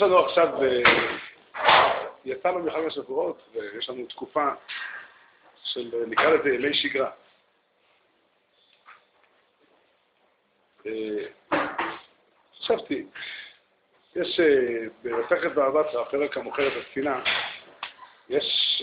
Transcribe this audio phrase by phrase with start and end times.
[0.00, 0.82] יש לנו עכשיו, אה,
[2.24, 4.48] יצאנו מחג השבועות, ויש לנו תקופה
[5.64, 7.10] של, אה, נקרא לזה ימי שגרה.
[10.86, 11.62] אה,
[12.58, 13.06] חשבתי,
[14.16, 14.40] יש
[15.02, 17.22] במסכת באהבת, הפרק המוכר את הספינה,
[18.28, 18.82] יש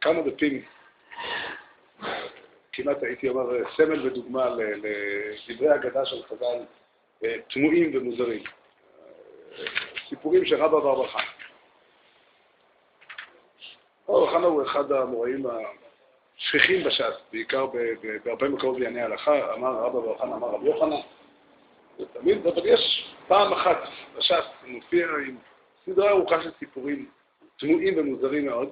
[0.00, 0.62] כמה דפים,
[2.72, 6.64] כמעט הייתי אומר סמל ודוגמה לדברי אגדה של חז"ל,
[7.48, 8.42] תמוהים ומוזרים.
[10.10, 10.92] סיפורים של רבא בר.
[10.92, 11.12] רבא
[14.08, 15.46] בר חנה הוא אחד המוראים
[16.38, 17.66] השכיחים בש"ס, בעיקר
[18.24, 20.96] בהרבה מקומות בענייני הלכה, אמר רבא בר חנה, אמר רבי יוחנן,
[22.12, 23.78] תמיד, אבל יש פעם אחת
[24.16, 25.38] בש"ס, מופיע עם
[25.86, 27.10] סדרה ארוכה של סיפורים
[27.58, 28.68] תמוהים ומוזרים מאוד,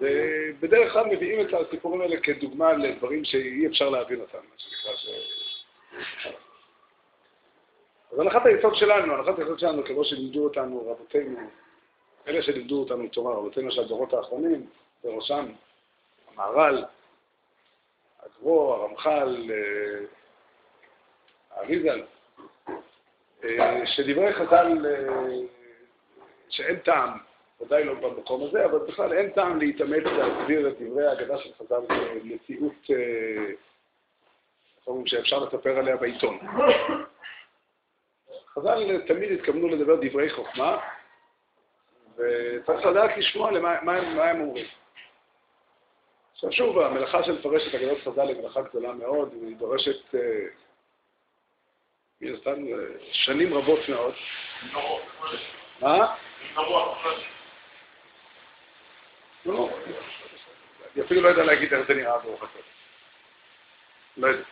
[0.00, 4.92] ובדרך כלל מביאים את הסיפורים האלה כדוגמה לדברים שאי אפשר להבין אותם, מה שנקרא.
[8.14, 11.38] אז הנחת היסוד שלנו, הנחת היסוד שלנו, כמו שלימדו אותנו רבותינו,
[12.28, 14.66] אלה שלימדו אותנו תורה, רבותינו של הדורות האחרונים,
[15.04, 15.46] בראשם
[16.32, 16.84] המהר"ל,
[18.22, 20.06] הגרו, הרמח"ל, אה,
[21.50, 22.02] האריזל,
[23.44, 25.34] אה, שדברי חז"ל, אה,
[26.48, 27.10] שאין טעם,
[27.60, 31.80] ודאי לא במקום הזה, אבל בכלל אין טעם להתאמץ להסביר את דברי ההגדה של חז"ל
[31.88, 32.90] במציאות
[35.06, 36.38] שאפשר לספר עליה בעיתון.
[38.54, 40.78] חז"ל תמיד התכוונו לדבר דברי חוכמה,
[42.16, 44.66] וצריך לדעת לשמוע למה, מה, מה הם אומרים.
[46.34, 50.20] עכשיו שוב, המלאכה של לפרש את אגדות חז"ל היא מלאכה גדולה מאוד, והיא דורשת אה,
[52.20, 52.78] מן הסתם אה,
[53.12, 54.14] שנים רבות מאוד.
[55.80, 56.14] מה?
[59.46, 59.70] לא,
[60.94, 62.58] אני אפילו לא יודע להגיד איך זה נראה ברוך השם.
[64.16, 64.44] לא יודע.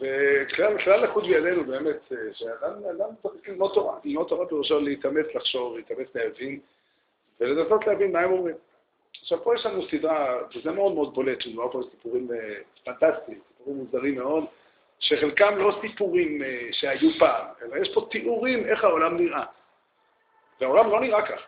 [0.00, 6.08] וכלל לחוד בידינו באמת, אה, שאדם צריך ללמוד תורה, ללמוד תורה פירושו להתאמץ לחשוב, להתאמץ
[6.14, 6.60] להבין,
[7.40, 8.56] ולנסות להבין מה הם אומרים.
[9.20, 13.76] עכשיו, פה יש לנו סדרה, וזה מאוד מאוד בולט, מדובר פה סיפורים אה, פנטסטיים, סיפורים
[13.76, 14.44] מוזרים מאוד,
[14.98, 19.44] שחלקם לא סיפורים אה, שהיו פעם, אלא יש פה תיאורים איך העולם נראה.
[20.60, 21.40] והעולם לא נראה כך.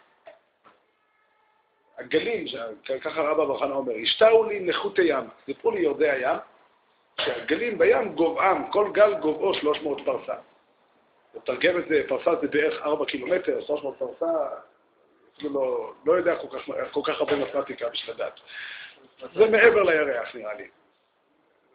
[1.99, 2.45] הגלים,
[3.01, 6.37] ככה רבא ברחנה אומר, השתהו לי נחותי ים, סיפרו לי יורדי הים,
[7.21, 10.35] שהגלים בים גובהם, כל גל גובהו 300 פרסה.
[11.35, 14.49] לתרגם את זה, פרסה זה בערך 4 קילומטר, 300 פרסה,
[15.37, 18.41] אפילו לא, לא יודע כל כך, כל כך הרבה מתמטיקה בשביל לדעת.
[19.35, 20.69] זה מעבר לירח נראה לי.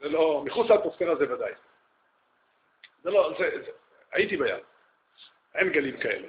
[0.01, 1.51] זה לא, מחוץ לאטמוספירה זה ודאי.
[3.03, 3.71] זה לא, זה, זה,
[4.11, 4.55] הייתי בים.
[5.55, 6.27] אין גלים כאלה.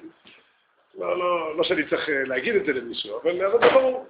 [0.97, 4.07] לא, לא, לא שאני צריך אה, להגיד את זה למישהו, אבל זה ברור.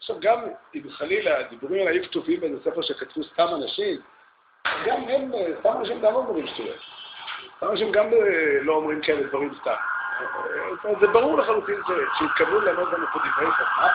[0.00, 0.40] אה, עכשיו, גם
[0.74, 4.00] אם חלילה הדיבורים האלה היו כתובים באיזה ספר שכתבו סתם אנשים,
[4.86, 6.76] גם הם, סתם אנשים גם אומרים שטויות.
[7.56, 9.74] סתם אנשים גם אה, לא אומרים כאלה דברים סתם.
[11.00, 11.80] זה ברור לחלוטין
[12.18, 13.88] שהתכוונו לעמוד לנו פה דברי חוכמה,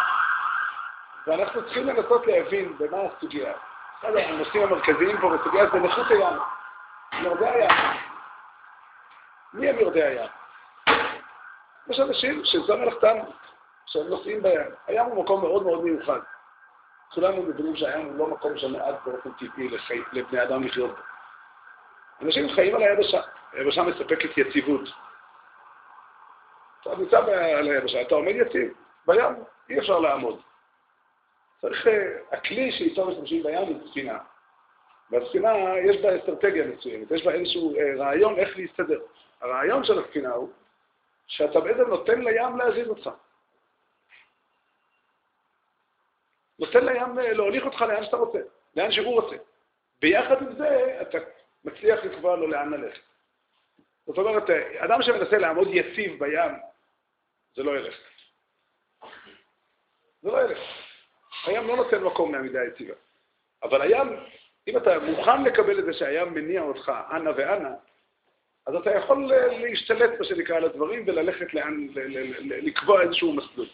[1.27, 3.53] ואנחנו צריכים לנסות להבין במה הסוגיה.
[3.99, 6.37] אחד הנושאים המרכזיים פה בסוגיה זה נכות הים,
[7.23, 7.69] יורדי הים.
[9.53, 10.29] מי הם יורדי הים?
[11.87, 13.17] יש אנשים שזו מלאכתם
[13.85, 14.71] שהם נוסעים בים.
[14.87, 16.19] הים הוא מקום מאוד מאוד מיוחד.
[17.13, 19.99] כולנו מבינים שהים הוא לא מקום שמעט באופן טבעי לחי...
[20.11, 21.01] לבני אדם לחיות בו.
[22.21, 23.21] אנשים חיים על היבשה,
[23.53, 24.89] היבשה מספקת יציבות.
[26.81, 27.17] אתה נמצא
[27.57, 28.73] על היבשה, אתה עומד יציב,
[29.07, 30.41] בים אי אפשר לעמוד.
[31.61, 34.17] צריך, אה, הכלי שאיתו משתמשים בים היא ספינה.
[35.11, 38.99] והספינה יש בה אסטרטגיה מסוימת, יש בה איזשהו אה, רעיון איך להסתדר.
[39.41, 40.49] הרעיון של הספינה הוא
[41.27, 43.09] שאתה בעצם נותן לים להזיז אותך.
[46.59, 48.39] נותן לים אה, להוליך אותך לאן שאתה רוצה,
[48.75, 49.35] לאן שהוא רוצה.
[50.01, 51.17] ביחד עם זה, אתה
[51.63, 53.01] מצליח לקבוע לו לאן ללכת.
[54.05, 56.51] זאת אומרת, אדם שמנסה לעמוד יציב בים,
[57.55, 57.95] זה לא ילך.
[60.21, 60.59] זה לא ילך.
[61.45, 62.93] הים לא נותן מקום לעמידה יציבה.
[63.63, 64.07] אבל הים,
[64.67, 67.69] אם אתה מוכן לקבל את זה שהים מניע אותך אנה ואנה,
[68.65, 71.87] אז אתה יכול אה, להשתלט, מה שנקרא, על הדברים וללכת לאן,
[72.49, 73.67] לקבוע איזשהו מסלול.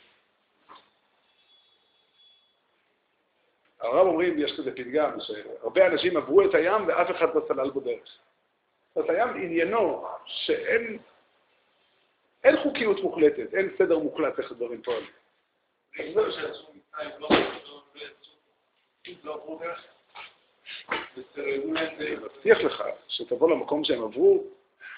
[3.81, 7.79] הרב אומרים, יש כזה פתגם, שהרבה אנשים עברו את הים ואף אחד לא סלל בו
[7.79, 8.17] דרך.
[8.95, 10.97] זאת הים עניינו שאין
[12.43, 15.09] אין חוקיות מוחלטת, אין סדר מוחלט איך הדברים פועלים.
[15.99, 16.15] אני
[22.15, 24.43] מבטיח לך שתבוא למקום שהם עברו,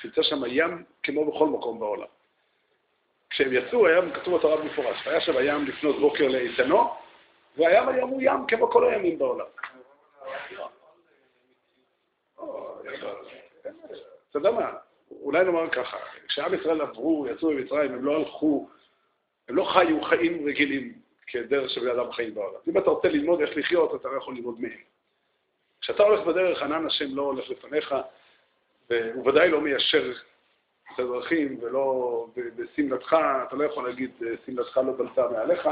[0.02, 2.08] תמצא שם ים כמו בכל מקום בעולם.
[3.30, 6.94] כשהם יצאו, היה כתוב בתורה במפורש, היה שם הים לפנות בוקר לאיתנו,
[7.58, 9.46] והים היום הוא ים כמו כל הימים בעולם.
[12.40, 12.46] אה,
[14.30, 14.72] אתה יודע מה,
[15.12, 15.98] אולי נאמר ככה,
[16.28, 18.70] כשעם ישראל עברו, יצאו ממצרים, הם לא הלכו,
[19.50, 20.94] הם לא חיו חיים רגילים
[21.28, 22.60] כדרך שבני אדם חיים בעולם.
[22.68, 24.80] אם אתה רוצה ללמוד איך לחיות, אתה לא יכול ללמוד מהם.
[25.82, 27.96] כשאתה הולך בדרך, ענן השם לא הולך לפניך,
[28.90, 30.12] והוא ודאי לא מיישר
[30.94, 33.16] את הדרכים, ולא בשמלתך,
[33.48, 35.70] אתה לא יכול להגיד אה, שמלתך לא בלטה מעליך,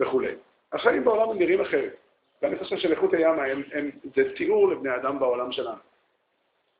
[0.00, 0.34] וכולי.
[0.74, 1.96] החיים בעולם הם נראים אחרת.
[2.42, 5.78] ואני חושב שלאיכות הים הם, הם, זה תיאור לבני אדם בעולם שלנו.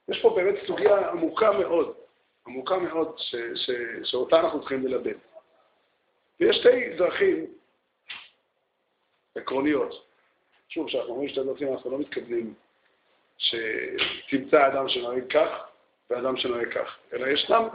[0.09, 1.95] יש פה באמת סוגיה עמוקה מאוד,
[2.47, 3.71] עמוקה מאוד, ש, ש,
[4.05, 5.19] שאותה אנחנו צריכים ללבן.
[6.41, 7.47] ויש שתי דרכים
[9.35, 10.07] עקרוניות.
[10.69, 12.55] שוב, כשאנחנו אומרים שתי דרכים, אנחנו לא מתכוונים
[13.39, 15.49] שתמצא אדם שנוהג כך
[16.11, 17.69] ואדם שנוהג כך, אלא ישנם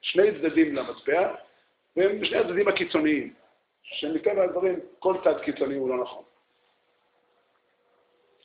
[0.00, 1.34] שני צדדים למטבע,
[1.96, 3.34] והם שני הצדדים הקיצוניים,
[3.82, 6.24] שמטבע הדברים כל צד קיצוני הוא לא נכון.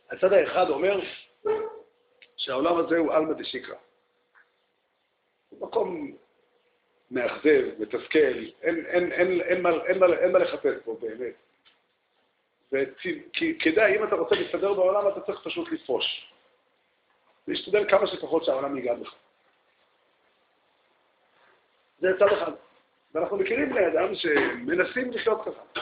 [0.09, 0.99] הצד האחד אומר
[2.37, 3.75] שהעולם הזה הוא עלמא דשיקרא.
[5.49, 6.11] הוא מקום
[7.11, 8.17] מאכזב, מתסכל,
[8.61, 11.33] אין, אין, אין, אין, אין, אין, אין מה לחפש פה באמת.
[12.71, 16.33] וכדאי, אם אתה רוצה להסתדר בעולם, אתה צריך פשוט לפרוש.
[17.47, 19.15] להשתדל כמה שפחות שהעולם ייגע בך.
[21.99, 22.51] זה צד אחד.
[23.17, 25.81] ואנחנו מכירים בני אדם שמנסים לחיות ככה.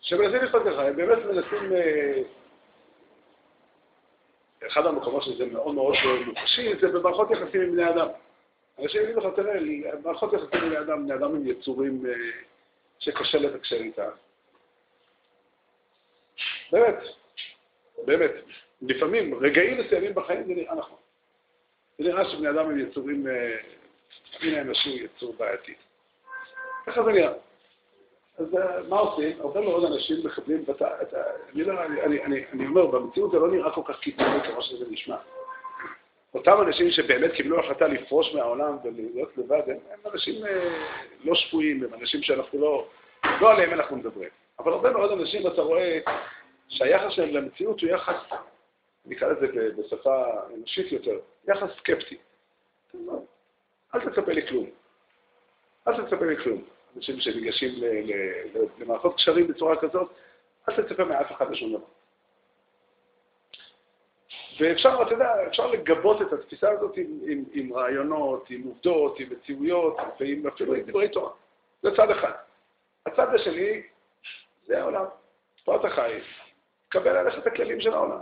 [0.00, 1.72] שמנסים לחיות ככה, הם באמת מנסים...
[1.72, 2.22] אה,
[4.66, 5.94] אחד המקומות שזה מאוד מאוד
[6.26, 8.08] מוחשי, זה במערכות יחסים עם בני אדם.
[8.82, 9.60] אנשים יודעים לך, תראה,
[10.04, 12.12] מערכות יחסים עם בני אדם, בני אדם הם יצורים אה,
[12.98, 14.10] שקשה לתקשר איתם.
[16.72, 16.98] באמת,
[18.04, 18.32] באמת.
[18.82, 20.98] לפעמים, רגעים מסוימים בחיים זה נראה נכון.
[21.98, 23.26] זה נראה שבני אדם הם יצורים,
[24.40, 25.74] הנה האנושי הוא יצור בעייתי.
[26.86, 27.32] ככה זה נראה.
[28.38, 29.40] אז אה, מה עושים?
[29.40, 30.64] הרבה מאוד אנשים מקבלים,
[31.54, 31.84] לא,
[32.52, 35.16] אני אומר, במציאות זה לא נראה כל כך קיצוני כמו שזה נשמע.
[36.34, 40.86] אותם אנשים שבאמת קיבלו החלטה לפרוש מהעולם ולהיות לבד, הם, הם אנשים אה,
[41.24, 42.86] לא שפויים, הם אנשים שאנחנו לא,
[43.40, 44.28] לא עליהם אנחנו מדברים.
[44.58, 45.98] אבל הרבה מאוד אנשים, אתה רואה
[46.68, 48.16] שהיחס שלהם למציאות הוא יחס,
[49.06, 49.46] נקרא לזה
[49.78, 50.24] בשפה
[50.54, 51.18] אנושית יותר,
[51.48, 52.16] יחס סקפטי.
[53.94, 54.66] אל תצפה לי כלום.
[55.88, 56.64] אל תצפה לי כלום.
[56.96, 57.70] אנשים שניגשים
[58.78, 60.10] למערכות קשרים בצורה כזאת,
[60.68, 61.84] אל תצפה מאף אחד לשום דבר.
[64.60, 69.26] ואפשר, אתה יודע, אפשר לגבות את התפיסה הזאת עם, עם, עם רעיונות, עם עובדות, עם
[69.30, 71.30] מציאויות, ועם אפילו עם דברי תורה.
[71.82, 72.32] זה צד אחד.
[73.06, 73.82] הצד השני,
[74.66, 75.04] זה העולם.
[75.64, 76.20] פה אתה חי,
[76.88, 78.20] קבל עליך את הכללים של העולם.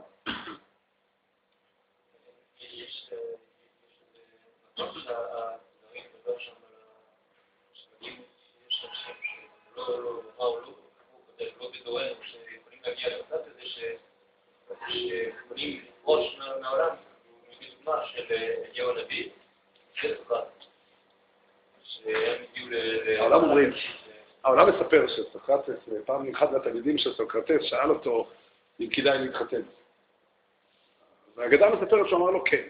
[23.18, 23.70] העולם אומרים,
[24.44, 28.28] העולם מספר שסוקרטס, פעם אחד מהתלמידים של סוקרטס שאל אותו
[28.80, 29.62] אם כדאי להתחתן.
[31.36, 32.62] והאגדה מספרת שהוא אמר לו כן.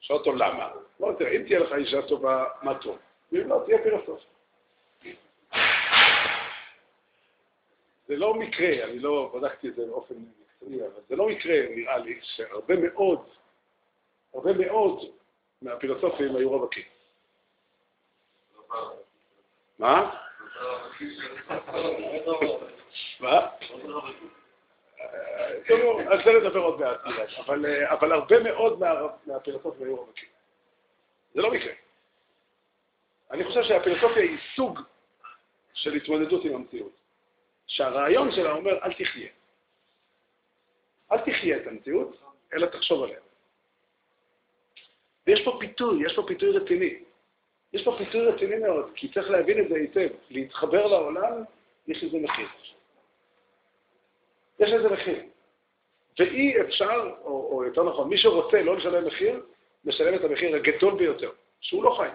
[0.00, 0.70] שאל אותו למה?
[1.00, 2.98] לא, תראה, אם תהיה לך אישה טובה, מה טוב?
[3.32, 4.20] ואם לא, תהיה פילוסוף.
[8.08, 10.14] זה לא מקרה, אני לא בדקתי את זה באופן
[11.08, 13.28] זה לא מקרה, נראה לי, שהרבה מאוד,
[14.34, 15.12] הרבה מאוד
[15.62, 16.84] מהפילוסופים היו רווקים.
[19.78, 20.16] מה?
[23.20, 23.48] מה?
[26.10, 27.00] על זה נדבר עוד מעט,
[27.90, 28.80] אבל הרבה מאוד
[29.26, 30.28] מהפילוסופים היו רווקים.
[31.34, 31.72] זה לא מקרה.
[33.30, 34.80] אני חושב שהפילוסופיה היא סוג
[35.74, 36.92] של התמודדות עם המציאות.
[37.66, 39.28] שהרעיון שלה אומר, אל תחיה.
[41.12, 42.20] אל תחיה את המציאות,
[42.54, 43.18] אלא תחשוב עליה.
[45.26, 46.94] ויש פה פיתוי, יש פה פיתוי רציני.
[47.72, 50.08] יש פה פיתוי רציני מאוד, כי צריך להבין את זה היטב.
[50.30, 51.44] להתחבר לעולם,
[51.86, 52.48] יש לזה מחיר.
[54.60, 55.22] יש לזה מחיר.
[56.18, 59.42] ואי אפשר, או, או יותר נכון, מי שרוצה לא לשלם מחיר,
[59.84, 62.08] משלם את המחיר הגדול ביותר, שהוא לא חי.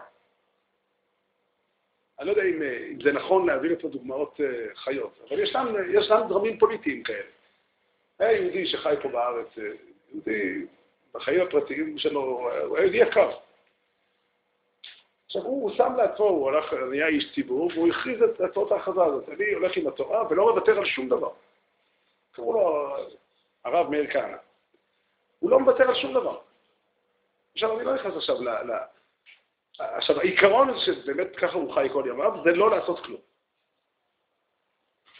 [2.20, 5.50] אני לא יודע אם, אה, אם זה נכון להביא לפה דוגמאות uh, חיות, אבל יש
[5.50, 7.37] שם, יש שם דרמים פוליטיים כאלה.
[8.20, 9.64] היה יהודי שחי פה בארץ, אה,
[10.12, 10.66] יהודי
[11.14, 13.32] בחיים הפרטיים שלו, הוא היה יהודי יקר.
[15.26, 19.30] עכשיו, הוא שם לעצמו, הוא הלך, נהיה איש ציבור, והוא הכריז את הצעות ההכרזה הזאת.
[19.30, 21.30] אני הולך עם התורה ולא מוותר על שום דבר.
[22.32, 22.96] קראו לו
[23.66, 24.38] הרב מאיר כהנא.
[25.40, 26.40] הוא לא מוותר על שום דבר.
[27.54, 28.50] עכשיו, אני לא נכנס עכשיו ל...
[29.80, 33.20] עכשיו, העיקרון שבאמת ככה הוא חי כל ימיו, זה לא לעשות כלום.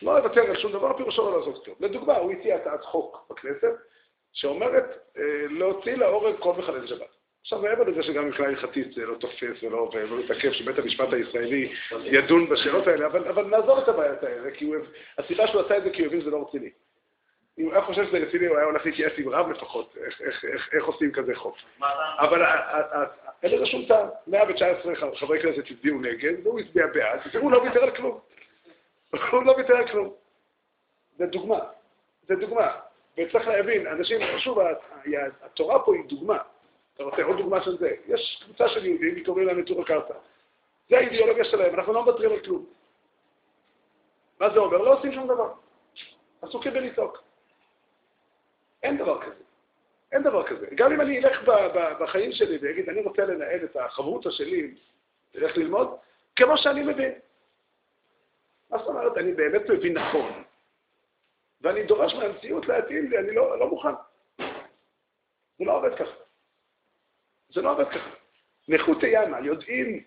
[0.02, 1.76] לא לוותר על שום דבר, פירושו לא לעשות כלום.
[1.80, 3.74] לדוגמה, הוא הציע הצעת חוק בכנסת,
[4.34, 7.18] שאומרת אה, להוציא להורג כל מחלל שבת.
[7.42, 9.90] עכשיו, מעבר לזה שגם מבחינה הלכתית זה לא תופס ולא
[10.24, 11.74] מתעכב שבית המשפט הישראלי
[12.04, 14.76] ידון בשאלות האלה, אבל, אבל נעזוב את הבעיות האלה, כי הוא,
[15.18, 16.70] הסיבה שהוא עשה את זה כי הוא הבין שזה לא רציני.
[17.60, 20.46] אם הוא היה חושב שזה רציני, הוא היה הולך להתייעץ עם רב לפחות, איך, איך,
[20.46, 21.58] איך, איך עושים כזה חוק.
[22.20, 22.42] אבל
[23.44, 24.08] אין לזה שום טעם.
[24.28, 28.20] 119 חברי כנסת הצביעו נגד, והוא הצביע בעד, והוא לא ויתר על כלום.
[29.12, 30.14] הוא לא על כלום.
[31.18, 31.60] זה דוגמה.
[32.28, 32.80] זה דוגמה.
[33.18, 34.60] וצריך להבין, אנשים, שוב,
[35.42, 36.38] התורה פה היא דוגמה.
[36.94, 37.96] אתה רוצה עוד דוגמה של זה?
[38.08, 40.14] יש קבוצה של יהודים, קוראים להם נטור הקרתא.
[40.90, 42.66] זה האידיאולוגיה שלהם, אנחנו לא מוותרים על כלום.
[44.40, 44.78] מה זה אומר?
[44.78, 45.54] לא עושים שום דבר.
[46.42, 47.24] עסוקים בלצעוק.
[48.84, 49.44] אין דבר כזה.
[50.12, 50.68] אין דבר כזה.
[50.76, 51.50] גם אם אני אלך
[52.00, 54.76] בחיים שלי ואגיד, אני רוצה לנהל את החברותא שלי,
[55.36, 55.98] אלך ללמוד,
[56.36, 57.12] כמו שאני מבין.
[59.08, 59.24] אומרת?
[59.24, 60.44] אני באמת מבין נכון,
[61.62, 63.94] ואני דורש מהמציאות להתאים לי, אני לא, לא מוכן.
[65.58, 66.16] זה לא עובד ככה.
[67.50, 68.10] זה לא עובד ככה.
[68.68, 70.04] נחותי ימה, יודעים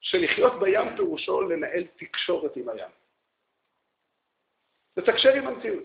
[0.00, 2.90] שלחיות בים פירושו לנהל תקשורת עם הים.
[4.96, 5.84] לתקשר עם המציאות.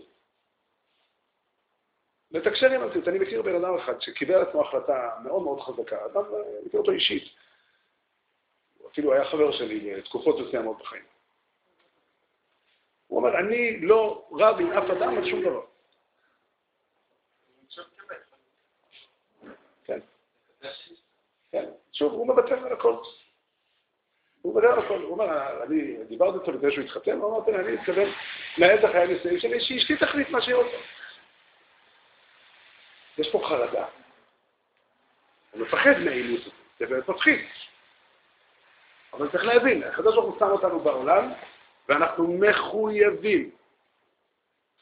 [2.31, 3.07] לתקשר עם המציאות.
[3.07, 6.91] אני מכיר בן אדם אחד שקיבל עצמו החלטה מאוד מאוד חזקה, אדם, אני מכיר אותו
[6.91, 7.23] אישית.
[8.91, 11.18] אפילו היה חבר שלי לתקופות מסוימות בחיים.
[13.09, 15.61] הוא אומר, אני לא רב עם אף אדם על שום דבר.
[19.85, 19.99] כן.
[21.51, 21.65] כן.
[21.93, 22.95] שוב, הוא מוותר על הכל.
[24.41, 25.01] הוא מוותר על הכל.
[25.01, 28.09] הוא אומר, אני דיברתי איתו לפני שהוא התחתן, הוא אמרתי, אני מתכוון
[28.57, 30.77] לנהל את החיים הנישואים שלי, שאשתי תחליט מה שהיא רוצה.
[33.17, 33.85] יש פה חרדה.
[35.51, 37.39] הוא מפחד מהאימוץ הזה, זה באמת מפחיד.
[39.13, 41.33] אבל צריך להבין, הקדוש ברוך הוא שם אותנו בעולם,
[41.89, 43.49] ואנחנו מחויבים.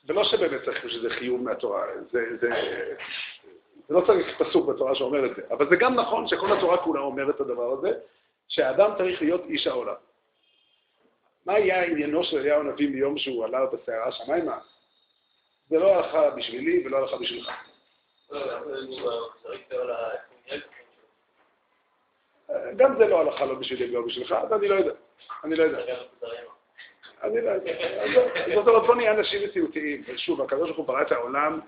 [0.03, 2.49] זה לא שבאמת צריך שזה חיוב מהתורה, זה, זה,
[3.87, 6.99] זה לא צריך פסוק בתורה שאומר את זה, אבל זה גם נכון שכל התורה כולה
[6.99, 7.93] אומרת את הדבר הזה,
[8.47, 9.93] שהאדם צריך להיות איש העולם.
[11.45, 14.59] מה היה עניינו של אליהו הנביא מיום שהוא עלה בסערה שמיימה?
[15.69, 17.51] זה לא הלכה בשבילי ולא הלכה בשבילך.
[22.75, 24.93] גם זה לא הלכה לא בשבילי ולא בשבילך, אז אני לא יודע.
[25.43, 25.95] אני לא יודע.
[27.23, 27.73] אני לא יודע.
[28.55, 30.03] זאת אומרת, בוא נהיה אנשים מציאותיים.
[30.17, 31.59] שוב, הקדוש ברוך הוא ברא את העולם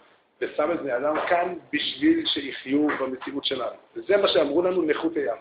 [0.41, 3.75] ושם את בני אדם כאן בשביל שיחיו במציאות שלנו.
[3.96, 5.38] וזה מה שאמרו לנו נכות הים.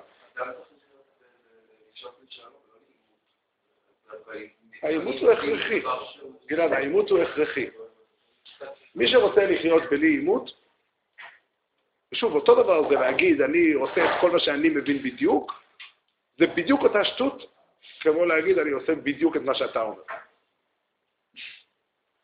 [4.82, 5.80] העימות הוא הכרחי.
[6.46, 7.66] גלעד, העימות הוא הכרחי.
[8.94, 10.50] מי שרוצה לחיות בלי עימות,
[12.12, 15.62] ושוב, אותו דבר זה להגיד, אני עושה את כל מה שאני מבין בדיוק,
[16.38, 17.57] זה בדיוק אותה שטות
[18.00, 20.02] כמו להגיד, אני עושה בדיוק את מה שאתה אומר.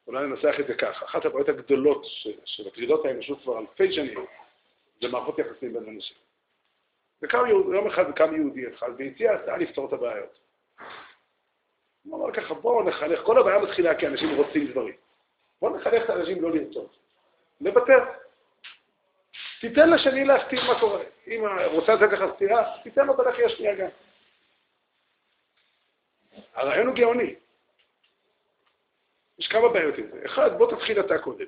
[0.07, 1.05] אולי ננסח את זה ככה.
[1.05, 2.05] אחת הבעיות הגדולות
[2.45, 4.27] שמטרידות האנושות כבר אלפי שנים,
[5.03, 6.17] זה מערכות יחסים בין אנשים.
[7.23, 10.39] וקם יהוד, יום אחד קם יהודי אחד והציע הצעה לפתור את הבעיות.
[12.05, 14.95] הוא אמר ככה, בואו נחנך, כל הבעיה מתחילה כי אנשים רוצים דברים.
[15.61, 16.97] בואו נחנך את האנשים לא לרצות.
[17.61, 18.05] לוותר.
[19.61, 21.03] תיתן לשני להכתיב מה קורה.
[21.27, 23.89] אם רוצה לתת לך סטירה, תיתן לו את הלחי השנייה גם.
[26.55, 27.35] הרעיון הוא גאוני.
[29.39, 30.23] יש כמה בעיות עם זה.
[30.27, 31.47] אחד, בוא תתחיל אתה קודם.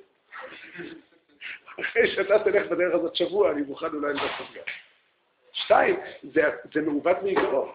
[1.80, 4.62] אחרי שאתה תלך בדרך הזאת שבוע, אני מוכן אולי לעשות גם.
[5.52, 6.42] שתיים, זה,
[6.74, 7.72] זה מעוות מעיקרו.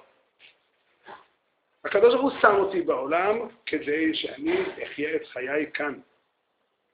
[1.85, 5.99] הקדוש ברוך הוא שם אותי בעולם כדי שאני אחיה את חיי כאן.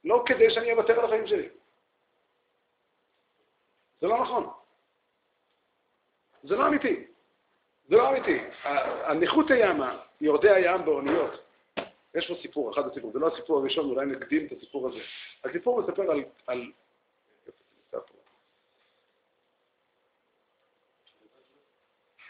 [0.04, 1.50] לא כדי שאני אוותר על החיים שלי.
[4.02, 4.50] זה לא נכון.
[6.44, 7.08] זה לא אמיתי.
[7.88, 8.40] זה לא אמיתי.
[9.04, 11.44] הנכות הימה, יורדי הים באוניות.
[12.16, 15.00] יש פה סיפור, אחד הסיפור, זה לא הסיפור הראשון, אולי נקדים את הסיפור הזה.
[15.44, 16.24] הסיפור מספר על...
[16.48, 16.72] על...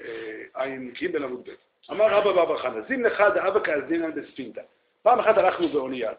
[0.02, 1.54] אה, עין ג' עמוד ב'.
[1.92, 4.62] אמר רבא בר חנא, זין לך דאבא כאזינן בספינתא.
[5.02, 6.12] פעם אחת הלכנו באונייה,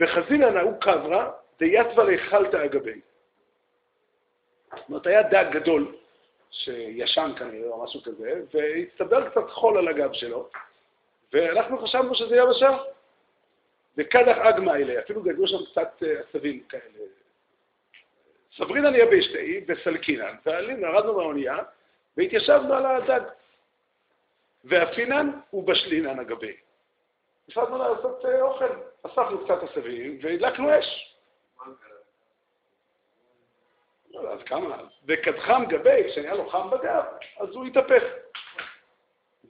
[0.00, 3.00] וחזינן ההוא קברה, דיתווה ליכלתא אגבי.
[4.70, 5.96] זאת אומרת, היה דג גדול,
[6.52, 10.48] שישן כנראה או משהו כזה, והצטבר קצת חול על הגב שלו,
[11.32, 12.76] ואנחנו חשבנו שזה יבשה.
[13.96, 17.04] וקדח אגמא אלה, אפילו גדלו שם קצת אה, עשבים כאלה.
[18.56, 21.58] סברינן יבשתי וסלקינן, ועלינו, ירדנו מהאונייה,
[22.16, 23.20] והתיישבנו על הדג.
[24.64, 26.56] ואפינן ובשלינן הגבי.
[27.48, 28.68] החלטנו לעשות אה, אוכל,
[29.02, 31.16] אספנו קצת עשבים והדלקנו אש.
[31.66, 31.74] לא,
[34.18, 34.76] אז כמה?
[35.06, 37.04] וקדחם גבי, כשנהיה לו חם בגב,
[37.40, 38.02] אז הוא התהפך.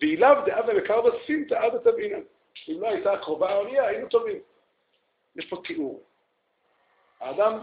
[0.00, 2.22] ואילאו דאה ומקר בספינתא עד התבעינן.
[2.68, 4.40] אם לא הייתה קרובה האונייה, היינו טובים.
[5.36, 6.02] יש פה תיאור.
[7.20, 7.58] האדם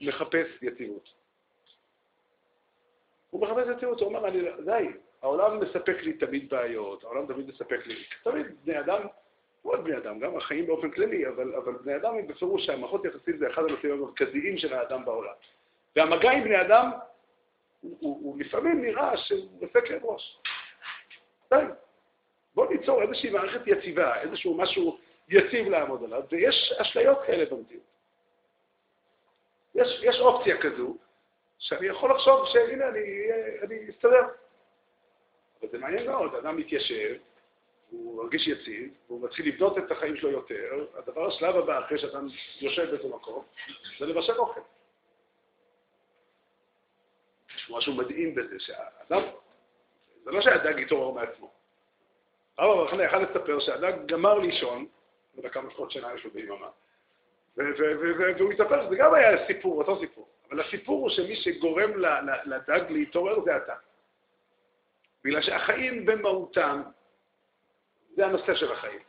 [0.00, 1.08] מחפש יציבות.
[3.30, 4.86] הוא מחפש את תירוץ, הוא אומר, אני, די,
[5.22, 9.00] העולם מספק לי תמיד בעיות, העולם תמיד מספק לי, תמיד בני אדם,
[9.64, 13.04] לא רק בני אדם, גם החיים באופן כללי, אבל, אבל בני אדם הם בפירוש שהמערכות
[13.04, 15.32] יחסים זה אחד הנושאים המרכזיים של האדם בעולם.
[15.96, 16.90] והמגע עם בני אדם,
[17.80, 20.38] הוא, הוא, הוא לפעמים נראה שהוא כאב ראש.
[21.50, 21.64] די.
[22.54, 24.98] בואו ניצור איזושהי מערכת יציבה, איזשהו משהו
[25.28, 27.82] יציב לעמוד עליו, ויש אשליות כאלה במציאות.
[29.74, 30.96] יש, יש אופציה כזו,
[31.58, 33.28] שאני יכול לחשוב שהנה, אני,
[33.62, 34.22] אני אסתדר.
[35.60, 37.16] אבל זה מעניין מאוד, אדם מתיישב,
[37.90, 42.26] הוא מרגיש יציב, והוא מתחיל לבנות את החיים שלו יותר, הדבר השלב הבא, אחרי שאדם
[42.60, 43.44] יושב באיזה מקום,
[43.98, 44.60] זה לבשל אוכל.
[47.66, 49.22] יש משהו מדהים בזה, שהאדם,
[50.24, 51.50] זה לא שהדג יתעורר מעצמו.
[52.58, 54.86] הרב המחנה יכל לספר שהדג גמר לישון,
[55.42, 56.68] לא כמה שעות שינה יש לו ביממה,
[57.56, 60.28] והוא יספר שזה גם היה סיפור, אותו סיפור.
[60.50, 61.90] אבל הסיפור הוא שמי שגורם
[62.44, 63.74] לדג להתעורר זה אתה.
[65.24, 66.82] בגלל שהחיים במהותם,
[68.14, 69.00] זה הנושא של החיים.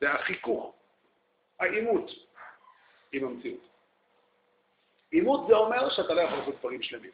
[0.00, 0.74] זה החיכוך,
[1.60, 2.10] העימות
[3.12, 3.68] עם המציאות.
[5.10, 7.10] עימות זה אומר שאתה לא יכול לעשות דברים שלמים.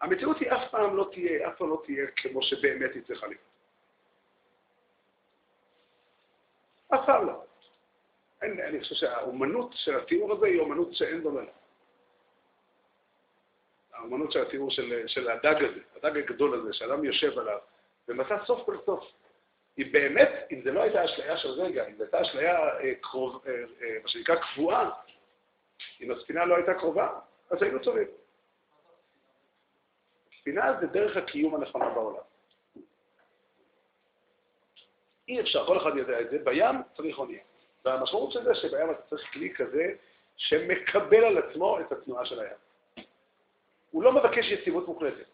[0.00, 3.40] המציאות היא אף פעם לא תהיה, אף פעם לא תהיה כמו שבאמת היא צריכה להיות.
[6.94, 7.42] אף פעם לא.
[8.42, 11.50] אין, אני חושב שהאומנות של התיאור הזה היא אומנות שאין דומה לה.
[13.92, 17.58] האומנות של התיאור של, של הדג הזה, הדג הגדול הזה, שאדם יושב עליו,
[18.08, 19.04] ומצא סוף כל סוף.
[19.76, 23.42] היא באמת, אם זה לא הייתה אשליה של רגע, אם זו הייתה אשליה אה, קרוב,
[23.46, 24.90] אה, אה, מה שנקרא קבועה,
[26.00, 27.18] אם הספינה לא הייתה קרובה,
[27.50, 28.06] אז היינו צורים.
[30.46, 32.22] ספינה זה דרך הקיום הנכונה בעולם.
[35.28, 37.42] אי אפשר, כל אחד יודע את זה, בים צריך אונייה.
[37.84, 39.92] והמשמעות של זה שבים אתה צריך כלי כזה
[40.36, 43.06] שמקבל על עצמו את התנועה של הים.
[43.90, 45.26] הוא לא מבקש יציבות מוחלטת.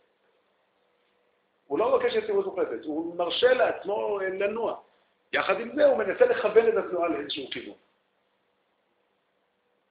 [1.67, 4.81] הוא לא מבקש יציבות מוחלטת, הוא מרשה לעצמו לנוע.
[5.33, 7.77] יחד עם זה הוא מנסה לכוון את התנועה לאיזשהו כיוון.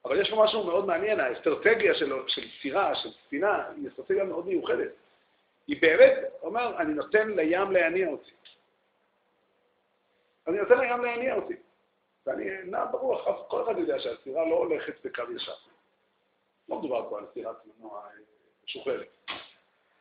[0.05, 4.47] אבל יש פה משהו מאוד מעניין, האסטרטגיה של, של סירה, של ספינה, היא אסטרטגיה מאוד
[4.47, 4.91] מיוחדת.
[5.67, 8.31] היא באמת, אומר, אני נותן לים להניע אותי.
[10.47, 11.55] אני נותן לים להניע אותי.
[12.25, 15.53] ואני נע ברוח, כל אחד יודע שהסירה לא הולכת בקו ישר.
[16.69, 18.01] לא מדובר פה על סירת מנוע
[18.65, 19.07] משוחררת.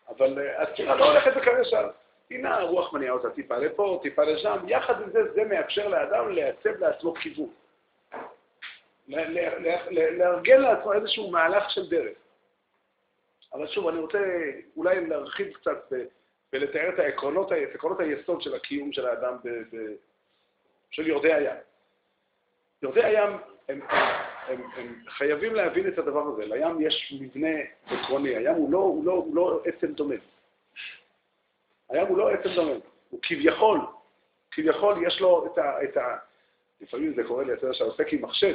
[0.08, 1.90] אבל אה, הסירה לא הולכת בקו ישר.
[2.30, 6.76] הנה הרוח מניעה אותה טיפה לפה, טיפה לשם, יחד עם זה, זה מאפשר לאדם לייצב
[6.78, 7.50] לעצמו כיוון.
[9.88, 12.18] לארגן לעצמו איזשהו מהלך של דרך.
[13.52, 14.18] אבל שוב, אני רוצה
[14.76, 15.92] אולי להרחיב קצת
[16.52, 19.76] ולתאר את העקרונות, את עקרונות היסוד של הקיום של האדם, ב, ב,
[20.90, 21.56] של יורדי הים.
[22.82, 23.30] יורדי הים,
[23.68, 23.80] הם,
[24.46, 26.46] הם, הם חייבים להבין את הדבר הזה.
[26.46, 30.14] לים יש מבנה עקרוני, הים הוא לא, הוא לא, הוא לא עצם דומה.
[31.88, 32.72] הים הוא לא עצם דומה,
[33.10, 33.80] הוא כביכול,
[34.50, 35.84] כביכול יש לו את ה...
[35.84, 36.16] את ה
[36.80, 38.54] לפעמים זה קורה לי, אתה יודע, שאתה עוסק עם מחשב,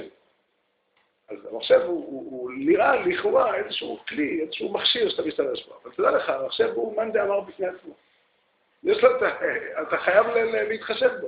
[1.29, 5.75] אז המחשב הוא, נראה לכאורה איזשהו כלי, איזשהו מכשיר שאתה משתמש בו.
[5.83, 7.93] אבל תדע לך, המחשב הוא מאן דאמר בפני עצמו.
[8.83, 9.27] יש לו את ה...
[9.81, 10.27] אתה חייב
[10.69, 11.27] להתחשב בו.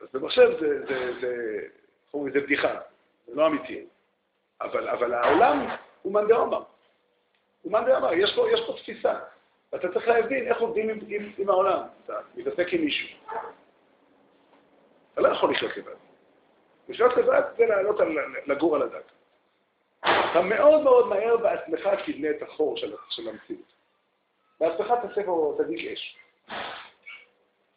[0.00, 1.58] אז במחשב זה, זה, זה,
[2.12, 2.80] זה, זה בדיחה,
[3.26, 3.86] זה לא אמיתי.
[4.60, 5.66] אבל, אבל העולם
[6.02, 6.62] הוא מאן דאמר.
[7.62, 9.18] הוא מאן דאמר, יש יש פה תפיסה.
[9.72, 11.80] ואתה צריך להבין איך עובדים עם, עם, עם העולם.
[12.04, 13.18] אתה מתעסק עם מישהו.
[15.12, 16.01] אתה לא יכול לחיות לבד.
[16.92, 19.00] לחיות לבד זה לעלות על, לגור על הדג.
[20.00, 23.72] אתה מאוד מאוד מהר בעצמך תבנה את החור של, של המציאות.
[24.60, 26.18] בעצמך תעשה פה תדיק אש.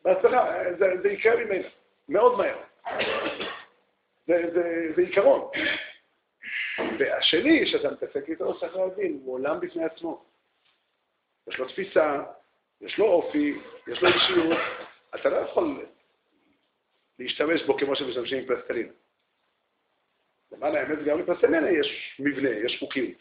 [0.03, 0.35] בעצמך,
[0.79, 1.67] זה, זה יקרה ממנו,
[2.09, 2.57] מאוד מהר.
[4.27, 5.49] זה, זה, זה עיקרון.
[6.99, 10.25] והשני שאתה מתעסק איתו, צריך להבין, הוא עולם בפני עצמו.
[11.47, 12.23] יש לו תפיסה,
[12.81, 14.57] יש לו אופי, יש לו אישיות,
[15.15, 15.85] אתה לא יכול
[17.19, 18.91] להשתמש בו כמו שמשתמשים עם פלסטלינה.
[20.51, 23.17] למען האמת, גם לפלסטלינה יש מבנה, יש חוקיות.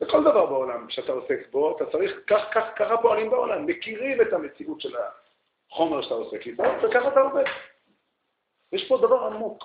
[0.00, 4.32] וכל דבר בעולם שאתה עוסק בו, אתה צריך, כך, כך, ככה פועלים בעולם, מכירים את
[4.32, 4.94] המציאות של
[5.70, 7.44] החומר שאתה עוסק איתו, וככה אתה עובד.
[8.72, 9.64] יש פה דבר עמוק.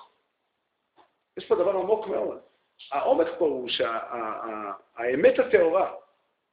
[1.37, 2.39] יש פה דבר עמוק מאוד.
[2.91, 5.93] העומק פה הוא שהאמת הטהורה,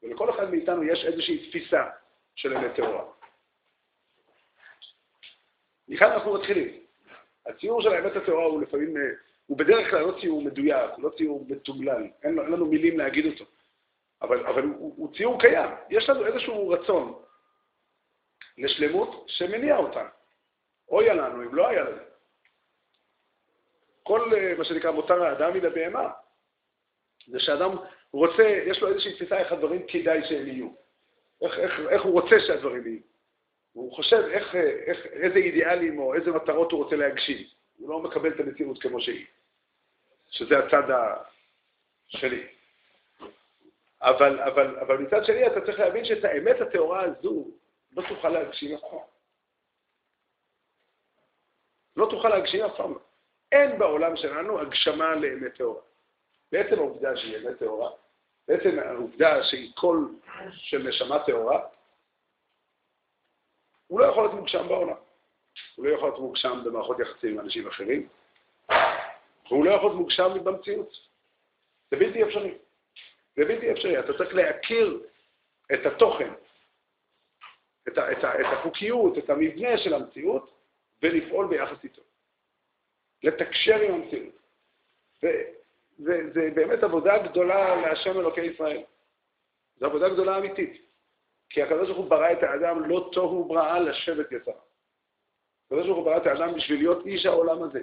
[0.03, 1.85] ולכל אחד מאיתנו יש איזושהי תפיסה
[2.35, 3.05] של אמת טהורה.
[5.89, 6.81] מכאן אנחנו מתחילים.
[7.47, 9.03] הציור של האמת הטהורה הוא לפעמים, אה,
[9.49, 13.45] הוא בדרך כלל לא ציור מדויק, לא ציור מתוגלל, אין, לנו מילים להגיד אותו,
[14.23, 15.71] אבל, אבל הוא, הוא ציור קיים.
[15.91, 17.23] יש לנו איזשהו רצון
[18.59, 20.09] לשלמות שמניע אותנו.
[20.89, 22.03] אוי לנו אם לא היה לזה.
[24.03, 26.11] כל אה, מה שנקרא מותר האדם מן הבהמה,
[27.27, 27.71] זה שאדם
[28.13, 30.69] רוצה, יש לו איזושהי תפיסה איך הדברים כדאי שהם יהיו.
[31.43, 33.01] איך, איך, איך הוא רוצה שהדברים יהיו.
[33.73, 37.47] הוא חושב איך, איך, איזה אידיאלים או איזה מטרות הוא רוצה להגשים.
[37.77, 39.27] הוא לא מקבל את המציאות כמו שהיא.
[40.31, 40.83] שזה הצד
[42.09, 42.47] שלי.
[44.03, 47.45] אבל, אבל, אבל מצד שני אתה צריך להבין שאת האמת הטהורה הזו
[47.97, 48.99] לא תוכל להגשים אף פעם.
[51.97, 52.95] לא תוכל להגשים אף פעם.
[53.53, 55.81] אין בעולם שלנו הגשמה לאמת טהורה.
[56.53, 57.91] בעצם העובדה שהיא אמת טהורה,
[58.49, 60.15] בעצם העובדה שהיא קול
[60.51, 61.69] של נשמה טהורה,
[63.87, 64.97] הוא לא יכול להיות מוגשם בעולם.
[65.77, 68.09] הוא לא יכול להיות מוגשם במערכות יחסים עם אנשים אחרים,
[69.51, 70.93] והוא לא יכול להיות מוגשם במציאות.
[71.91, 72.59] זה בלתי אפשרי.
[73.37, 73.99] זה בלתי אפשרי.
[73.99, 75.07] אתה צריך להכיר
[75.75, 76.33] את התוכן,
[77.89, 80.59] את, ה, את, ה, את החוקיות, את המבנה של המציאות,
[81.03, 82.03] ולפעול ביחס איתו.
[83.23, 84.35] לתקשר עם המציאות.
[86.01, 88.83] וזה באמת עבודה גדולה להשם אלוקי ישראל.
[89.77, 90.83] זו עבודה גדולה אמיתית.
[91.51, 94.53] כי הקדוש ברוך הוא ברא את האדם לא תוהו בראה לשבת יצר.
[95.67, 97.81] הקדוש ברוך הוא ברא את האדם בשביל להיות איש העולם הזה.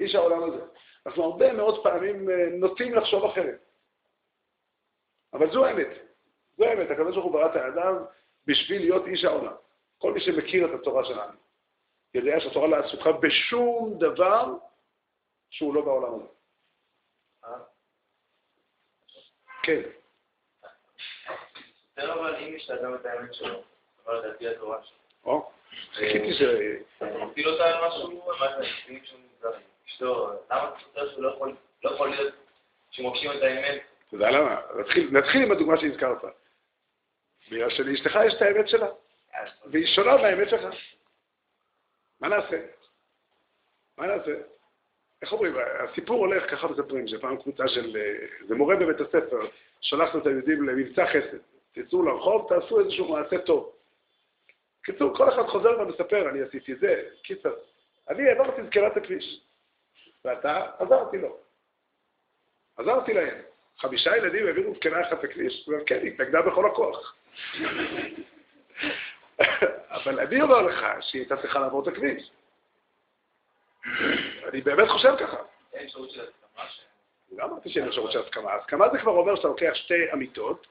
[0.00, 0.64] איש העולם הזה.
[1.06, 3.60] אנחנו הרבה מאוד פעמים אה, נוטים לחשוב אחרת.
[5.32, 5.88] אבל זו האמת.
[6.56, 6.90] זו האמת.
[6.90, 8.04] הקדוש ברוך הוא ברא את האדם
[8.46, 9.54] בשביל להיות איש העולם.
[9.98, 11.38] כל מי שמכיר את התורה שלנו
[12.14, 14.54] יודע שהתורה לא עסוקה בשום דבר
[15.50, 16.28] שהוא לא בעולם הזה.
[19.62, 19.80] כן.
[21.98, 23.62] יותר אבל אם יש לאדם את האמת שלו,
[24.04, 24.98] אבל לדעתי התורה שלו.
[25.24, 25.50] או,
[25.92, 26.42] חיכיתי ש...
[27.02, 28.48] מפיל אותה על משהו, מה
[29.40, 29.48] זה,
[29.88, 31.52] אשתו, למה אתה שהוא לא,
[31.84, 32.34] יכול להיות
[32.90, 33.82] שמוקשים את האמת?
[34.06, 34.60] אתה יודע למה?
[35.10, 36.24] נתחיל עם הדוגמה שהזכרת.
[37.50, 38.86] בגלל שלאשתך יש את האמת שלה,
[39.66, 40.74] והיא שונה מהאמת שלך.
[42.20, 42.66] מה נעשה?
[43.98, 44.32] מה נעשה?
[45.22, 47.96] איך אומרים, הסיפור הולך, ככה מספרים, שפעם קבוצה של,
[48.48, 49.40] זה מורה בבית הספר,
[49.80, 51.38] שלחנו את היהודים למבצע חסד.
[51.72, 53.72] תצאו לרחוב, תעשו איזשהו מעשה טוב.
[54.82, 57.54] קיצור, כל אחד חוזר ומספר, אני עשיתי זה, קיצר.
[58.08, 59.40] אני העברתי סקירת הכביש,
[60.28, 61.36] ואתה עזרתי לו.
[62.76, 63.42] עזרתי להם.
[63.78, 67.14] חמישה ילדים העבירו זקנה אחת הכביש, וכן, היא התנגדה בכל הכוח.
[69.88, 72.30] אבל אני אומר לך שהיא הייתה צריכה לעבור את הכביש.
[74.48, 75.36] אני באמת חושב ככה.
[75.72, 76.64] אין אפשרות של הסכמה?
[77.32, 78.54] לא אמרתי שאין אפשרות של הסכמה.
[78.54, 80.66] הסכמה זה כבר אומר שאתה לוקח שתי אמיתות,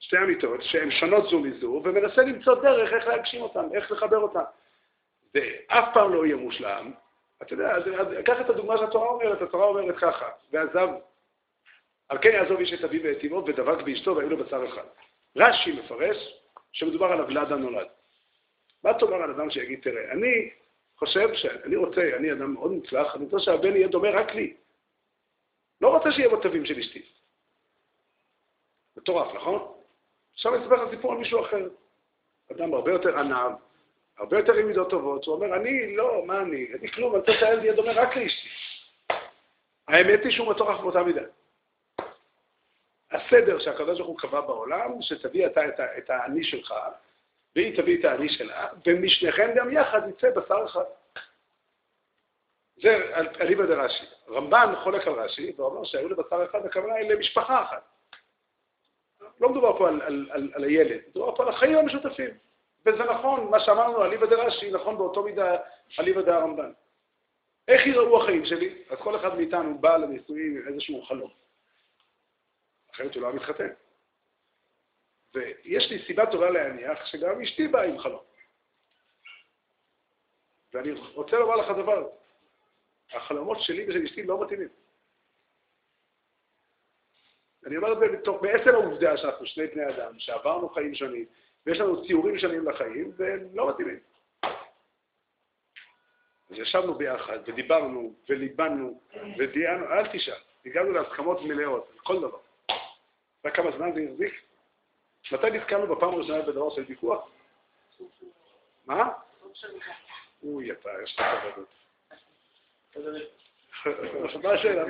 [0.00, 4.44] שתי אמיתות שהן שונות זו מזו, ומנסה למצוא דרך איך להגשים אותן, איך לחבר אותן.
[5.32, 6.92] זה אף פעם לא יהיה מושלם.
[7.42, 7.74] אתה יודע,
[8.24, 10.88] קח את הדוגמה שהתורה אומרת, התורה אומרת ככה, ועזב,
[12.08, 14.86] על כן יעזוב איש את אביו ואת אמו ודבק באשתו והיו לו בשר אחד.
[15.36, 17.86] רש"י מפרש שמדובר על הוולד הנולד.
[18.84, 20.50] מה תאמר על אדם שיגיד, תראה, אני
[20.96, 24.56] חושב שאני רוצה, אני אדם מאוד מוצלח, אני רוצה שהבן יהיה דומה רק לי.
[25.80, 27.02] לא רוצה שיהיה בתווים של אשתי.
[28.96, 29.72] מטורף, נכון?
[30.34, 31.68] עכשיו אני אספר לך סיפור על מישהו אחר.
[32.52, 33.52] אדם הרבה יותר ענב,
[34.18, 37.32] הרבה יותר עם מידות טובות, שהוא אומר, אני לא, מה אני, אני כלום, אני רוצה
[37.40, 38.48] שהילד יהיה דומה רק לאשתי.
[39.88, 41.22] האמת היא שהוא מטורף באותה מידה.
[43.10, 46.74] הסדר שהקדוש ברוך הוא קבע בעולם, שתביא אתה את, את האני שלך,
[47.56, 50.84] והיא תביא את האני שלה, ומשניכם גם יחד יצא בשר אחד.
[52.82, 52.96] זה
[53.40, 54.04] אליבא דרש"י.
[54.28, 57.82] רמב"ן חולק על רש"י, ואומר שהיו לבשר אחד, הכוונה היא למשפחה אחת.
[59.40, 62.30] לא מדובר פה על, על, על, על הילד, מדובר פה על החיים המשותפים.
[62.86, 65.56] וזה נכון, מה שאמרנו, אליבא דרש"י, נכון באותו מידה
[66.00, 66.72] אליבא דרמב"ן.
[67.68, 68.84] איך ייראו החיים שלי?
[68.90, 71.30] אז כל אחד מאיתנו בא לנישואים עם איזשהו חלום.
[72.90, 73.68] אחרת הוא לא היה מתחתן.
[75.34, 78.22] ויש לי סיבה טובה להניח שגם אשתי באה עם חלום.
[80.72, 82.08] ואני רוצה לומר לך דבר,
[83.12, 84.68] החלומות שלי ושל אשתי לא מתאימים.
[87.66, 88.06] אני אומר את זה
[88.40, 91.26] בעצם העובדה שאנחנו שני בני אדם, שעברנו חיים שונים,
[91.66, 93.98] ויש לנו ציורים שונים לחיים, והם לא מתאימים.
[96.50, 99.00] אז ישבנו ביחד, ודיברנו, וליבנו,
[99.38, 100.34] ודיינו, אל תשאל,
[100.66, 102.38] הגענו להסכמות מלאות, על כל דבר.
[103.40, 104.42] אתה כמה זמן זה החזיק?
[105.32, 107.30] מתי נתקלנו בפעם הראשונה בדבר של ויכוח?
[108.86, 109.12] מה?
[110.42, 111.66] אוי, אתה, יש לך כבוד.
[114.42, 114.84] מה השאלה?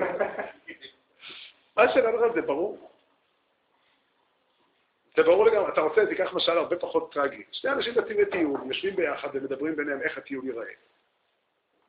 [1.77, 2.33] מה השאלה לך?
[2.35, 2.92] זה ברור.
[5.17, 7.43] זה ברור לגמרי, אתה רוצה, תיקח משל הרבה פחות טרגי.
[7.53, 10.73] שני אנשים יוצאים לטיול, יושבים ביחד ומדברים ביניהם איך הטיול ייראה.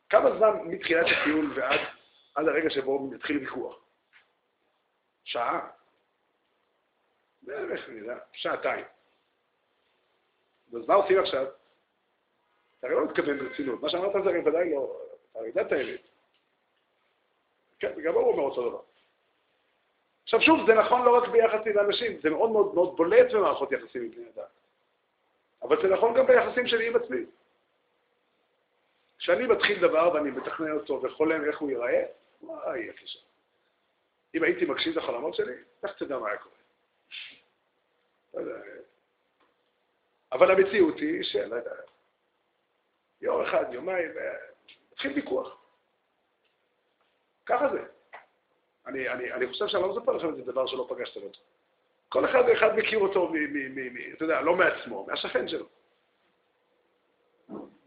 [0.09, 1.79] כמה זמן מתחילת הטיול ועד
[2.35, 3.79] עד הרגע שבו מתחיל ויכוח?
[5.23, 5.69] שעה?
[7.41, 8.85] בערך, אני יודע, שעתיים.
[10.73, 11.45] אז מה עושים עכשיו?
[12.79, 13.81] אתה הרי לא מתכוון ברצינות.
[13.81, 14.97] מה שאמרת זה הרי ודאי לא,
[15.31, 16.01] אתה יודע את האמת.
[17.79, 18.81] כן, גם הוא אומר אותו דבר.
[20.23, 24.03] עכשיו שוב, זה נכון לא רק ביחס לאנשים, זה מאוד מאוד מאוד בולט במערכות יחסים
[24.03, 24.47] עם בני אדם.
[25.61, 27.25] אבל זה נכון גם ביחסים שלי עם עצמי.
[29.17, 32.05] כשאני מתחיל דבר ואני מתכנן אותו וחולם איך הוא ייראה,
[32.41, 33.19] וואי, יהיה קשה.
[34.35, 36.55] אם הייתי מקשיב לחלומות שלי, איך תדע מה היה קורה.
[38.33, 38.53] לא.
[40.31, 41.75] אבל המציאות היא שלא יודע,
[43.21, 44.11] יום אחד, יומיים,
[44.91, 45.57] התחיל ויכוח.
[47.45, 47.92] ככה זה.
[48.87, 51.39] אני, אני, אני חושב שאני לא מספר לכם איזה דבר שלא פגשתם אותו.
[52.09, 55.65] כל אחד ואחד מכיר אותו, מ, מ, מ, מ, אתה יודע, לא מעצמו, מהשכן שלו.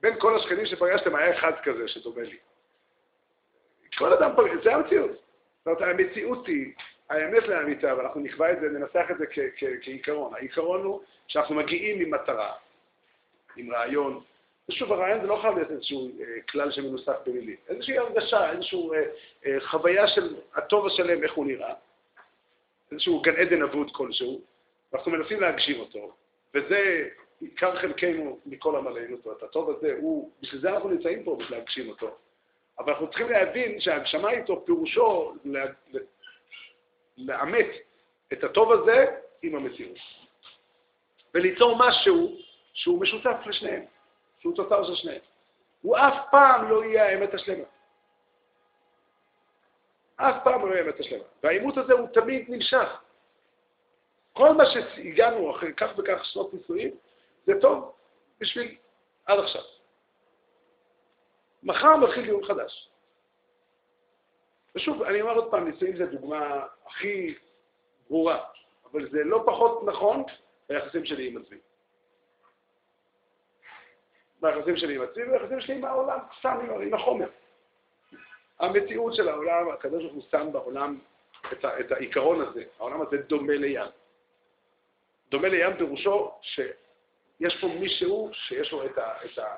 [0.01, 2.37] בין כל השכנים שפגשתם היה אחד כזה שדומה לי.
[3.99, 5.11] כל אדם פגש, זה המציאות.
[5.11, 6.73] זאת אומרת, המציאות היא,
[7.11, 9.25] האמת לאמיתה, ואנחנו נקבע את זה, ננסח את זה
[9.83, 10.35] כעיקרון.
[10.35, 12.53] העיקרון הוא שאנחנו מגיעים עם מטרה,
[13.57, 14.23] עם רעיון,
[14.69, 19.03] ושוב, הרעיון זה לא חייב להיות איזשהו אה, כלל שמנוסח במילים, איזושהי הרגשה, איזושהי אה,
[19.47, 21.75] אה, חוויה של הטוב השלם, איך הוא נראה,
[22.93, 24.41] איזשהו גן עדן אבוד כלשהו,
[24.93, 26.13] ואנחנו מנסים להגשים אותו,
[26.55, 27.09] וזה
[27.41, 31.59] עיקר חלקנו מכל עמלנו, זאת אומרת, הטוב הזה הוא, בשביל זה אנחנו נמצאים פה, בשביל
[31.59, 32.17] להגשים אותו.
[32.79, 35.35] אבל אנחנו צריכים להבין שההגשמה איתו פירושו
[37.17, 37.71] לאמת
[38.33, 39.07] את הטוב הזה
[39.43, 39.99] עם המציאות.
[41.35, 42.37] וליצור משהו
[42.75, 43.85] שהוא משותף לשניהם.
[44.47, 45.21] שהוא תוצר של שניהם.
[45.83, 47.65] הוא אף פעם לא יהיה האמת השלמה.
[50.17, 51.25] אף פעם לא יהיה האמת השלמה.
[51.43, 53.01] והעימות הזה הוא תמיד נמשך.
[54.33, 56.91] כל מה שהגענו אחרי כך וכך שנות נישואים,
[57.47, 57.93] זה טוב
[58.41, 58.77] בשביל
[59.27, 59.63] עד עכשיו.
[61.63, 62.89] מחר מתחיל דיון חדש.
[64.75, 67.35] ושוב, אני אומר עוד פעם, נישואים זה דוגמה הכי
[68.11, 68.45] ברורה,
[68.85, 70.23] אבל זה לא פחות נכון
[70.69, 71.59] ביחסים שלי עם עצמי.
[74.41, 77.29] ביחסים שלי עם עצמי וביחסים שלי עם העולם, סתם עם, החומר.
[78.61, 80.99] המציאות של העולם, הקדוש ברוך הוא שם בעולם
[81.53, 83.91] את, ה, את העיקרון הזה, העולם הזה דומה לים.
[85.31, 89.13] דומה לים פירושו שיש פה מישהו שיש לו את ה...
[89.25, 89.57] את ה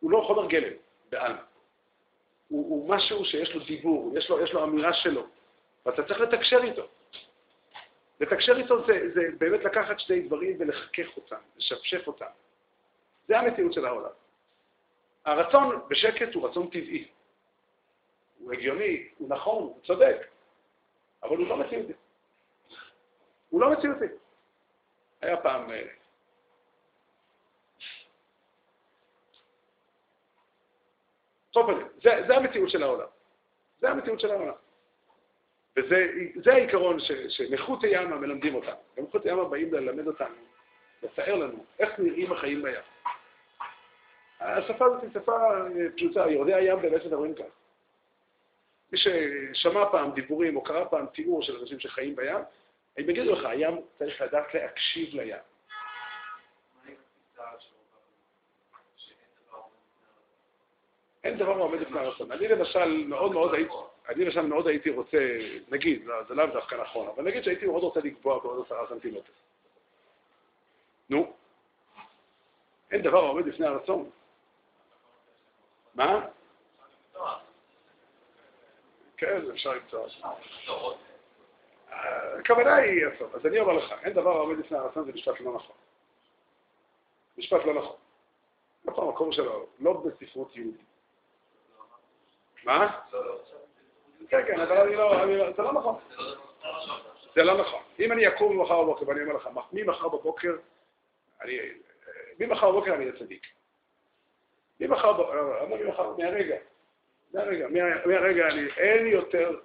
[0.00, 0.72] הוא לא חומר גלם,
[1.10, 1.40] בעלמא.
[2.48, 5.26] הוא, הוא משהו שיש לו דיבור, יש לו, יש לו אמירה שלו,
[5.86, 6.86] ואתה צריך לתקשר איתו.
[8.20, 12.26] לתקשר איתו זה, זה באמת לקחת שני דברים ולחכך אותם, לשפשף אותם.
[13.28, 14.10] זה המציאות של העולם.
[15.24, 17.08] הרצון בשקט הוא רצון טבעי.
[18.38, 20.26] הוא הגיוני, הוא נכון, הוא צודק,
[21.22, 21.92] אבל הוא לא מציאותי.
[23.48, 24.04] הוא לא מציאותי.
[25.20, 25.70] היה פעם...
[25.70, 25.82] אה,
[31.50, 31.70] טוב,
[32.02, 33.06] זה, זה המציאות של העולם.
[33.80, 34.54] זה המציאות של העולם.
[35.76, 38.76] וזה העיקרון ש, שנכות הימה מלמדים אותנו.
[38.98, 40.34] נכות הימה באים ללמד אותנו,
[41.02, 42.80] לתאר לנו איך נראים החיים בים.
[44.40, 45.36] השפה הזאת היא שפה
[45.96, 47.44] פשוטה, יורדי הים באמת מדברים כך.
[48.92, 52.36] מי ששמע פעם דיבורים או קרא פעם תיאור של אנשים שחיים בים,
[52.98, 55.36] הם יגידו לך, הים צריך לדעת להקשיב לים.
[61.24, 62.32] אין דבר העומד בפני הרצון.
[62.32, 63.74] אני למשל מאוד מאוד הייתי,
[64.08, 65.18] אני למשל מאוד הייתי רוצה,
[65.68, 69.32] נגיד, לא, זה לאו דווקא נכון, אבל נגיד שהייתי מאוד רוצה לקבוע בעוד עשרה סנטימטר.
[71.10, 71.32] נו,
[72.90, 74.10] אין דבר העומד בפני הרצון.
[75.98, 76.26] מה?
[79.16, 80.06] כן, אפשר למצוא.
[82.38, 83.24] הכוונה היא יפה.
[83.34, 85.76] אז אני אומר לך, אין דבר העומד לפני הרצון, זה משפט לא נכון.
[87.38, 87.96] משפט לא נכון.
[88.88, 89.66] איפה המקום שלו?
[89.80, 90.80] לא בספרות יהודית.
[92.64, 93.00] מה?
[94.28, 95.98] כן, כן, אבל אני לא, זה לא נכון.
[97.34, 97.82] זה לא נכון.
[97.98, 100.56] אם אני אקום מחר בבוקר ואני אומר לך, ממחר בבוקר,
[102.38, 103.57] ממחר בבוקר אני אהיה צדיק.
[104.80, 106.16] ממחר, למה ממחר?
[106.18, 106.56] מהרגע.
[107.34, 107.68] מהרגע,
[108.06, 109.56] מהרגע אני, אין יותר,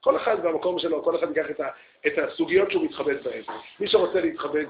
[0.00, 1.68] כל אחד במקום שלו, כל אחד ייקח את, ה,
[2.06, 3.42] את הסוגיות שהוא מתחבט בהן.
[3.80, 4.66] מי שרוצה להתחבט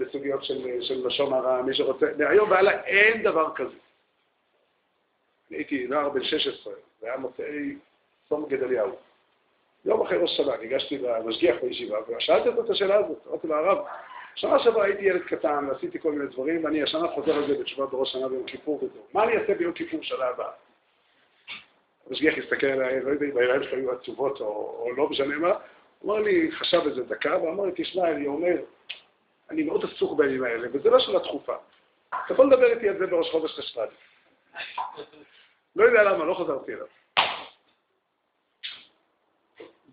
[0.00, 3.76] בסוגיות של, של לשון הרע, מי שרוצה, מהיום והלאה אין דבר כזה.
[5.50, 7.76] אני הייתי נער בן 16, זה היה מוצאי
[8.28, 8.96] צום גדליהו.
[9.84, 13.78] יום אחרי ראש שנה ניגשתי למשגיח בישיבה, ושאלתי אותו את השאלה הזאת, אמרתי לו, הרב,
[14.34, 17.86] שנה שעברה הייתי ילד קטן, עשיתי כל מיני דברים, ואני השנה חוזר על זה בתשובה
[17.86, 19.02] בראש שנה ביום כיפור וזהו.
[19.14, 20.50] מה אני אעשה ביום כיפור שנה הבאה?
[22.06, 25.52] המשגיח הסתכל עליי, לא יודע אם העיניים שלו היו עצובות או, או לא משנה מה,
[26.04, 28.56] אמר לי, חשב איזה דקה, ואמר לי, תשמע, אני אומר,
[29.50, 31.54] אני מאוד עסוק בימים האלה, וזה לא שאלה דחופה.
[32.08, 33.86] אתה יכול לדבר איתי על זה בראש חודש חשבן.
[35.76, 36.86] לא יודע למה, לא חזרתי אליו.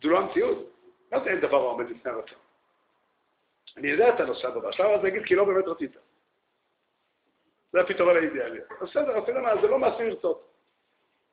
[0.03, 0.71] זו לא המציאות.
[1.11, 2.37] מה זה אין דבר העומד לפני הרצון?
[3.77, 5.97] אני יודע את הנושא הבא, בשלב הזה אגיד כי לא באמת רצית.
[7.71, 8.59] זה הפתרון האידיאלי.
[8.81, 10.51] בסדר, אתה יודע מה, זה לא מעשי לרצות.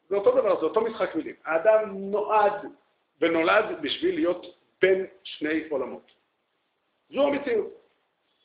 [0.09, 1.35] זה אותו דבר, זה אותו משחק מילים.
[1.45, 2.53] האדם נועד
[3.21, 4.47] ונולד בשביל להיות
[4.81, 6.13] בין שני עולמות.
[7.11, 7.73] זו המציאות.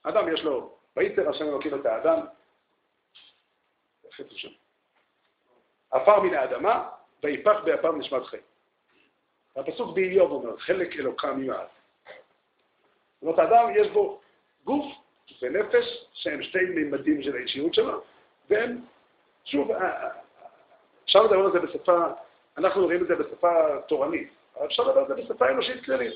[0.04, 2.20] אדם יש לו, ויצר השם אלוקים את האדם,
[5.92, 6.90] עפר מן האדמה,
[7.24, 8.44] ויפח באפיו נשמת חיים.
[9.56, 11.68] הפסוק באיוב אומר, חלק אלוקם יועד.
[13.22, 14.20] זאת אומרת, האדם יש בו
[14.64, 14.86] גוף
[15.42, 18.02] ונפש שהם שתי מימדים של האישיות שלו,
[18.50, 18.82] והם,
[19.46, 20.10] שוב, אה, אה,
[21.06, 21.98] אפשר לדבר על זה בשפה,
[22.58, 26.14] אנחנו רואים את זה בשפה תורנית, אבל אפשר לדבר על זה בשפה אנושית כללית.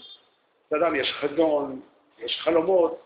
[0.72, 1.82] לאדם יש חזון,
[2.20, 3.02] יש חלומות,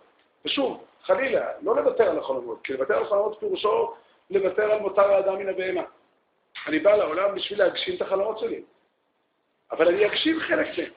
[0.45, 3.93] ושוב, חלילה, לא לוותר על החלומות, כי לוותר על החלומות פירושו
[4.29, 5.84] לוותר על מותר האדם מן הבהמה.
[6.67, 8.62] אני בא לעולם בשביל להגשים את החלומות שלי,
[9.71, 10.91] אבל אני אגשים חלק מהם,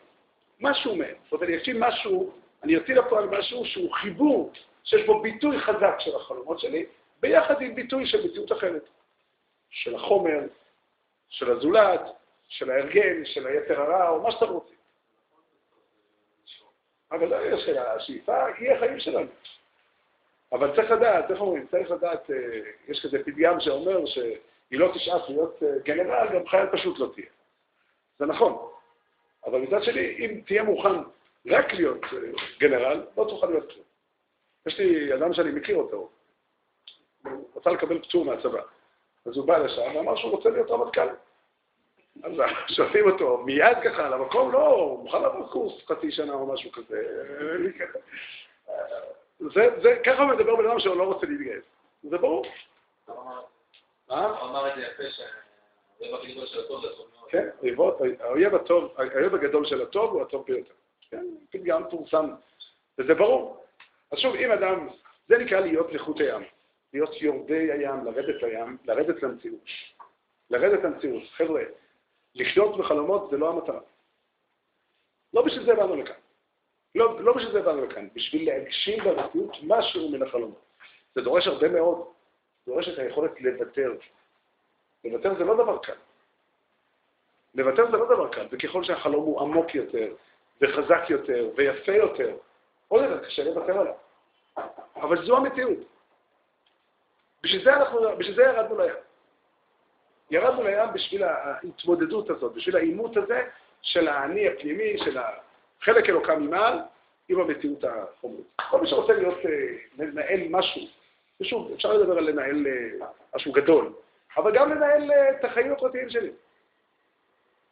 [0.61, 1.15] משהו מהם.
[1.25, 2.33] זאת אומרת, אני אגשים משהו,
[2.63, 4.53] אני אוציא לפועל משהו שהוא חיבור,
[4.85, 6.87] שיש בו ביטוי חזק של החלומות שלי,
[7.21, 8.89] ביחד עם ביטוי של מציאות אחרת,
[9.71, 10.41] של החומר,
[11.29, 12.01] של הזולת,
[12.49, 14.79] של ההרגל, של היתר הרע, או מה שאתם רוצים.
[17.13, 19.31] אבל לא של השאיפה היא החיים שלנו.
[20.53, 22.37] אבל צריך לדעת, איך אומרים, צריך לדעת, אה,
[22.89, 27.27] יש כזה פתגם שאומר שהיא לא תשאף להיות אה, גנרל, גם חייל פשוט לא תהיה.
[28.19, 28.71] זה נכון.
[29.47, 30.95] אבל מצד שני, אם תהיה מוכן
[31.47, 32.19] רק להיות אה,
[32.59, 33.85] גנרל, לא תוכל להיות כלום.
[34.67, 36.11] יש לי אדם שאני מכיר אותו,
[37.25, 38.63] הוא רצה לקבל פטור מהצבא.
[39.27, 41.09] אז הוא בא לשם ואמר שהוא רוצה להיות רמטכ"ל.
[42.25, 42.33] אז
[42.77, 44.53] שואלים אותו, מיד ככה על המקום?
[44.53, 47.03] לא, הוא מוכן לעבור קורס חצי שנה או משהו כזה.
[49.55, 51.65] זה, זה, ככה מדבר בן אדם שהוא לא רוצה להתגייס.
[52.03, 52.47] זה ברור.
[53.07, 53.17] הוא
[54.43, 57.31] אמר את זה יפה, שהאויב הגדול של הטוב זה טוב מאוד.
[57.31, 57.49] כן,
[58.21, 60.75] האויב הטוב, האויב הגדול של הטוב הוא הטוב ביותר.
[61.11, 62.31] כן, פתגם פורסם,
[62.99, 63.65] וזה ברור.
[64.13, 64.89] אז שוב, אם אדם,
[65.29, 66.43] זה נקרא להיות לחוט הים,
[66.93, 69.65] להיות יורדי הים, לרדת לים, לרדת למציאות.
[70.51, 71.23] לרדת למציאות.
[71.37, 71.63] חבר'ה,
[72.35, 73.81] לחיות בחלומות זה לא המטרה.
[75.35, 76.15] לא בשביל זה באנו לכאן.
[76.95, 80.65] לא, לא בשביל זה באנו לכאן, בשביל להגשים במציאות משהו מן החלומות.
[81.15, 82.07] זה דורש הרבה מאוד,
[82.67, 83.93] דורש את היכולת לוותר.
[85.05, 85.93] לוותר זה לא דבר קל.
[87.55, 90.15] לוותר זה לא דבר קל, וככל שהחלום הוא עמוק יותר,
[90.61, 92.37] וחזק יותר, ויפה יותר,
[92.89, 93.95] עוד יותר קשה לוותר עליו.
[94.97, 95.79] אבל זו המציאות.
[97.43, 98.95] בשביל זה, אנחנו, בשביל זה ירדנו לים.
[100.31, 103.43] ירדנו לים בשביל ההתמודדות הזאת, בשביל העימות הזה
[103.83, 106.79] של האני הפנימי, של החלק אלוקם ממעל,
[107.29, 108.47] עם המציאות החומרית.
[108.71, 109.51] כל מי שרוצה להיות, אה,
[109.99, 110.83] לנהל משהו,
[111.41, 113.93] ושוב, אפשר לדבר על לנהל אה, משהו גדול,
[114.37, 116.31] אבל גם לנהל אה, את החיים הפרטיים שלי.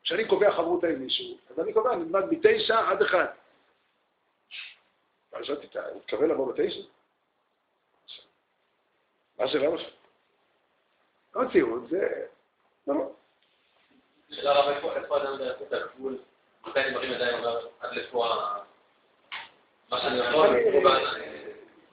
[0.06, 3.26] כשאני קובע חברותה עם מישהו, אז אני קובע, נלמד מתשע עד אחד.
[5.32, 6.80] ואז שאלתי, אתה מתכוון לבוא בתשע?
[9.38, 9.76] מה זה למה?
[11.34, 12.26] המציאות זה...
[12.86, 13.10] לא, לא.
[14.30, 16.18] שאלה רבה, איפה אדם את הגבול,
[16.66, 17.44] מתי אני מרים ידיים
[17.80, 18.28] עד לפה
[19.90, 20.48] מה שאני יכול,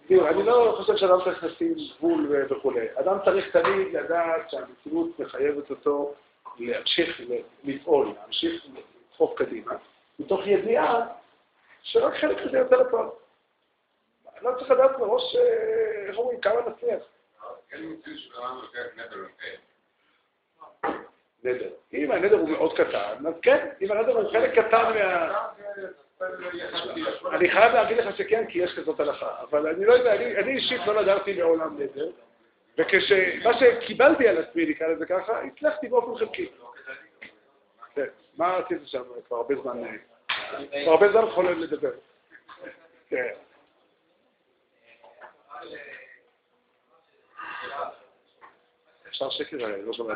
[0.08, 2.88] תראו, אני לא חושב שאדם צריך לשים גבול וכולי.
[2.96, 6.14] אדם צריך תמיד לדעת שהמציאות מחייבת אותו
[6.60, 7.22] להמשיך
[7.64, 8.66] לפעול, להמשיך
[9.12, 9.74] לדחוף קדימה,
[10.20, 11.08] מתוך ידיעה
[11.82, 13.08] שרק חלק מזה יוצא לפועל.
[14.42, 17.04] לא צריך לדעת מראש, אה, איך אומרים, כמה נצליח.
[21.44, 21.70] נדר.
[21.94, 25.50] אם הנדר הוא מאוד קטן, אז כן, אם הנדר הוא חלק קטן מה...
[27.36, 30.82] אני חייב להגיד לך שכן, כי יש כזאת הלכה, אבל אני לא יודע, אני אישית
[30.88, 32.10] לא נדרתי מעולם נדר,
[32.78, 36.52] וכשמה שקיבלתי על עצמי, נקרא לזה ככה, הצלחתי באופן חלקי.
[37.96, 38.06] כן,
[38.38, 39.04] מה עשית שם?
[39.28, 39.82] כבר הרבה זמן,
[40.84, 41.92] כבר הרבה זמן חולם לדבר.
[43.10, 43.34] כן.
[49.08, 50.16] אפשר שקר, לא שומע.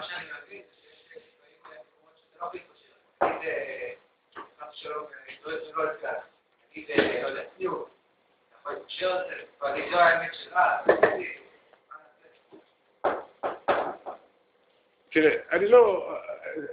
[15.17, 16.13] תראה, אני לא,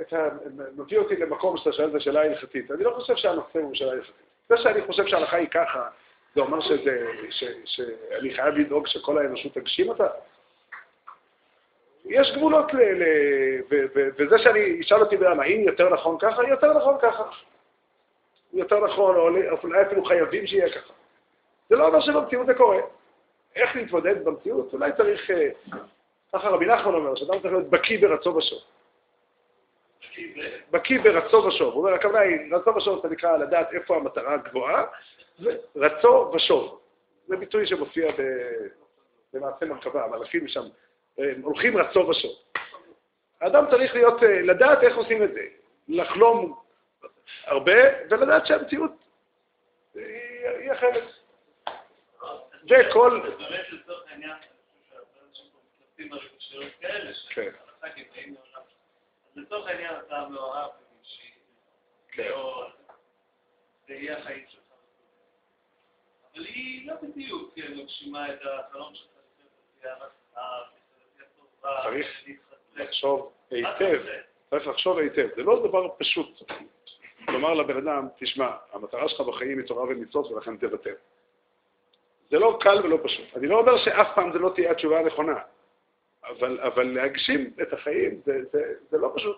[0.01, 0.29] אתה
[0.77, 4.15] מביא אותי למקום שאתה שואל את השאלה ההלכתית, אני לא חושב שהנושא הוא שאלה הלכתית.
[4.49, 5.89] זה שאני חושב שההלכה היא ככה,
[6.35, 10.07] זה אומר שזה, ש, שאני חייב לדאוג שכל האנושות תגשים אותה?
[12.05, 13.03] יש גבולות, ל, ל,
[13.71, 16.49] ו, ו, וזה שאני אשאל אותי בעם, האם יותר נכון ככה?
[16.49, 17.25] יותר נכון ככה.
[18.53, 19.29] יותר נכון, או
[19.63, 20.93] אולי אפילו חייבים שיהיה ככה.
[21.69, 22.81] זה לא אומר שבמציאות זה קורה.
[23.57, 24.73] איך להתמודד במציאות?
[24.73, 25.49] אולי צריך, אה,
[26.35, 28.59] ככה רבי נחמן אומר, שאדם צריך להיות בקיא ברצו ושוב.
[30.71, 31.75] בקיא ברצו ושוב.
[31.75, 34.85] הוא אומר, הכוונה היא, רצו ושוב זה נקרא לדעת איפה המטרה הגבוהה,
[35.41, 36.81] ורצו ושוב.
[37.27, 38.13] זה ביטוי שמופיע
[39.33, 40.65] במעשה מרכבה, המלאכים שם
[41.43, 42.33] הולכים רצו ושוב.
[43.41, 45.41] האדם צריך להיות, אה, לדעת איך עושים את זה,
[45.89, 46.57] לחלום
[47.47, 47.73] הרבה
[48.11, 48.93] ולדעת שהמציאות
[50.73, 51.05] אחרת.
[52.71, 53.21] וכל...
[53.21, 53.67] באמת
[56.05, 57.15] מתלבטים על כאלה.
[57.15, 58.67] שהלכה כבאים מעולם.
[59.27, 61.31] אז לצורך העניין אתה מאוהב במישהי,
[62.09, 62.31] כן.
[63.89, 64.61] זה יהיה החיים שלך.
[66.35, 69.15] אבל היא לא בדיוק כן, מגשימה את החלום שלך
[71.83, 72.25] צריך.
[72.77, 74.03] לחשוב היטב?
[74.51, 75.29] צריך לחשוב היטב.
[75.37, 76.43] זה לא דבר פשוט.
[77.29, 80.95] לומר לבן אדם, תשמע, המטרה שלך בחיים היא תורה ומצוות ולכן תוותר.
[82.31, 83.37] זה לא קל ולא פשוט.
[83.37, 85.35] אני לא אומר שאף פעם זה לא תהיה התשובה הנכונה,
[86.29, 89.37] אבל, אבל להגשים את החיים זה, זה, זה לא פשוט.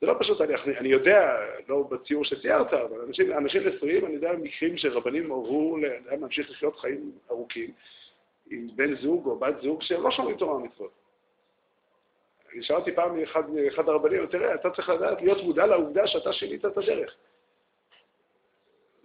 [0.00, 1.36] זה לא פשוט, אני, אני יודע,
[1.68, 5.76] לא בציור שציירת, אבל אנשים, אנשים נשואים, אני יודע מקרים שרבנים הורו
[6.06, 7.70] להמשיך לחיות חיים ארוכים
[8.50, 10.92] עם בן זוג או בת זוג שהם לא שומרים תורה ומצוות.
[12.52, 16.64] אני שאלתי פעם מאחד, מאחד הרבנים, תראה, אתה צריך לדעת, להיות מודע לעובדה שאתה שינית
[16.64, 17.14] את הדרך.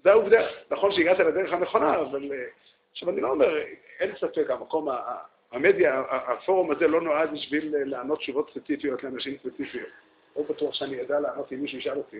[0.03, 0.47] זה העובדה.
[0.71, 2.31] נכון שהגעת לדרך הנכונה, אבל...
[2.31, 2.45] אה,
[2.91, 3.57] עכשיו, אני לא אומר,
[3.99, 5.17] אין ספק, המקום, ה-
[5.53, 9.89] המדיה, הפורום הזה לא נועד בשביל לענות תשובות ספציפיות לאנשים ספציפיות.
[10.35, 12.19] לא בטוח שאני אדע לענות אם מישהו ישאל אותי.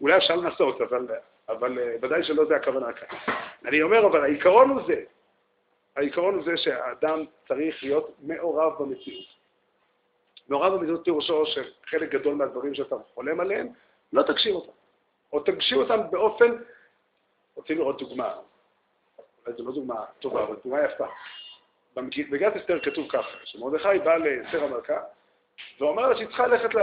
[0.00, 1.08] אולי אפשר לנסות, אבל,
[1.48, 3.34] אבל אה, ודאי שלא זה הכוונה כאן.
[3.64, 5.02] אני אומר, אבל העיקרון הוא זה.
[5.96, 9.26] העיקרון הוא זה שהאדם צריך להיות מעורב במציאות.
[10.48, 13.68] מעורב במציאות פירושו שחלק גדול מהדברים שאתה חולם עליהם,
[14.12, 14.72] לא תגשים אותם.
[15.32, 16.52] או תגשים אותם באופן,
[17.54, 18.34] רוצים לראות דוגמה,
[19.46, 21.06] אולי זו לא דוגמה טובה, אבל דוגמה יפה.
[21.96, 25.00] במגילת אסתר כתוב ככה, שמרדכי בא לאסתר המלכה,
[25.80, 26.74] ואומר לה שהיא צריכה ללכת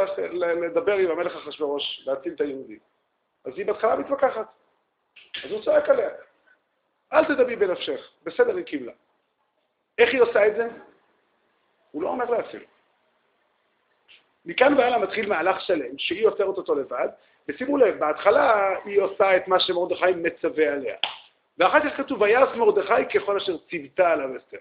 [0.62, 2.80] לדבר עם המלך אחשורוש, להציל את היהודים.
[3.46, 4.48] אז היא בהתחלה מתווכחת.
[5.44, 6.10] אז הוא צועק עליה,
[7.14, 8.92] אל תדברי בנפשך, בסדר, היא קיבלה.
[9.98, 10.68] איך היא עושה את זה?
[11.92, 12.66] הוא לא אומר לה אפילו.
[14.46, 17.08] מכאן והלאה מתחיל מהלך שלם, שהיא יוצרת אותו לבד,
[17.48, 20.96] ושימו לב, בהתחלה היא עושה את מה שמרדכי מצווה עליה.
[21.58, 24.58] ואחר כך כתוב, ויעש מרדכי ככל אשר ציוותה עליו אסתר.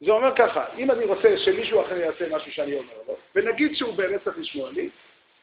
[0.00, 3.94] זה אומר ככה, אם אני רוצה שמישהו אחר יעשה משהו שאני אומר לו, ונגיד שהוא
[3.94, 4.90] באמת צריך לשמוע לי,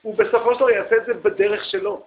[0.02, 2.06] הוא בסופו של דבר יעשה את זה בדרך שלו.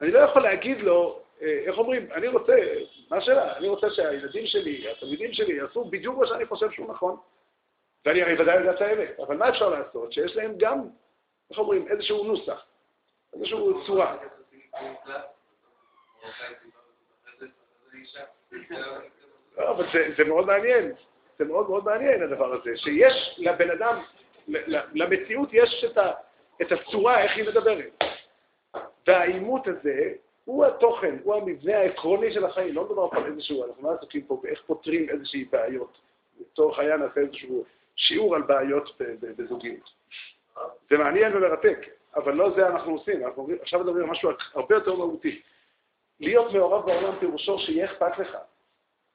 [0.00, 2.56] אני לא יכול להגיד לו, אה, איך אומרים, אני רוצה,
[3.10, 3.56] מה השאלה?
[3.56, 7.16] אני רוצה שהילדים שלי, התלמידים שלי, יעשו בדיוק מה שאני חושב שהוא נכון.
[8.06, 10.12] ואני הרי ודאי יודע את האמת, אבל מה אפשר לעשות?
[10.12, 10.88] שיש להם גם,
[11.50, 12.66] איך אומרים, איזשהו נוסח,
[13.34, 14.16] איזושהי צורה.
[19.56, 19.86] לא, אבל
[20.16, 20.92] זה מאוד מעניין,
[21.38, 24.02] זה מאוד מאוד מעניין הדבר הזה, שיש לבן אדם,
[24.94, 26.12] למציאות יש את, ה,
[26.62, 28.04] את הצורה איך היא מדברת.
[29.06, 30.12] והעימות הזה
[30.44, 34.22] הוא התוכן, הוא המבנה העקרוני של החיים, לא מדובר פה על איזשהו, אנחנו לא עסוקים
[34.22, 35.98] פה באיך פותרים איזושהי בעיות.
[36.40, 37.64] לצורך העניין נעשה איזשהו
[37.96, 39.90] שיעור על בעיות בזוגיות.
[40.90, 41.78] זה מעניין ומרתק,
[42.16, 45.40] אבל לא זה אנחנו עושים, אנחנו עכשיו מדברים על משהו הרבה יותר מהותי.
[46.20, 48.36] להיות מעורב בעולם פירושו שיהיה אכפת לך.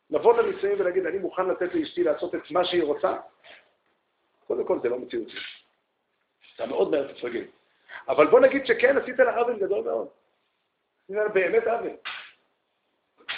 [0.10, 3.18] לבוא לנישואים ולהגיד, אני מוכן לתת לאשתי לעשות את מה שהיא רוצה,
[4.48, 5.38] קודם כל זה לא מציאותי.
[6.56, 7.46] אתה מאוד מהר תפרגן.
[8.08, 10.08] אבל בוא נגיד שכן, עשית לה עוול גדול מאוד.
[11.10, 11.90] עשית באמת עוול.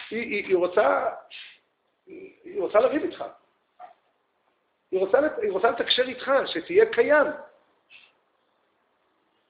[0.10, 1.12] היא, היא, היא רוצה,
[2.06, 3.24] היא, רוצה לריב איתך.
[4.92, 7.28] היא רוצה, היא רוצה לתקשר איתך, שתהיה קיים.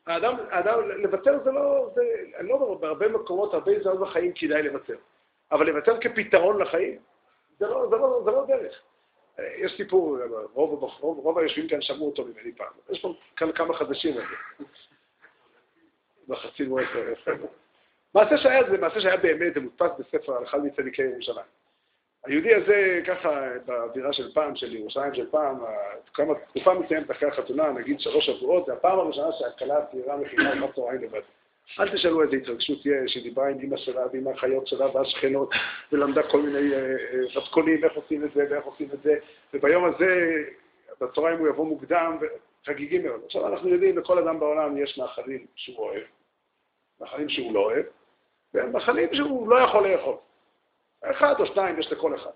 [0.06, 2.02] האדם, האדם, לוותר זה לא, זה,
[2.38, 4.98] אני לא אומר, בהרבה מקומות, הרבה הזדמנות בחיים כדאי לוותר.
[5.52, 7.00] אבל לוותר כפתרון לחיים,
[7.60, 8.82] זה לא, זה לא, זה לא דרך.
[9.58, 10.18] יש סיפור,
[10.54, 12.74] רוב, רוב, רוב היושבים כאן שמעו אותו ממני פעם.
[12.90, 14.24] יש פה כאן כמה חדשים על.
[16.28, 16.86] בחצי מועד.
[18.14, 21.46] מעשה שהיה זה מעשה שהיה באמת, זה מודפס בספר הלכה מצדיקי ירושלים.
[22.26, 25.60] היהודי הזה, ככה, באווירה של פעם, של ירושלים של פעם,
[26.14, 30.76] כמה תקופה מסוימת אחרי החתונה, נגיד שלוש שבועות, זה הפעם הראשונה שהכלה הצעירה מכינה אחת
[30.76, 31.22] צהריים לבד.
[31.80, 35.50] אל תשאלו איזה התרגשות יש, שהיא דיברה עם אמא שלה ועם האחיות שלה והשכנות,
[35.92, 39.16] ולמדה כל מיני אה, אה, מתכונים, איך עושים את זה ואיך עושים את זה,
[39.54, 40.44] וביום הזה,
[41.02, 42.18] בצהריים הוא יבוא מוקדם,
[42.64, 43.22] וחגיגי מאוד.
[43.26, 46.04] עכשיו אנחנו יודעים, לכל אדם בעולם יש מאכלים שהוא אוהב,
[47.00, 47.86] מאכלים שהוא לא אוהב,
[48.54, 50.16] ומאכלים שהוא לא יכול לאכול.
[51.04, 52.32] אחד או שניים יש לכל אחד.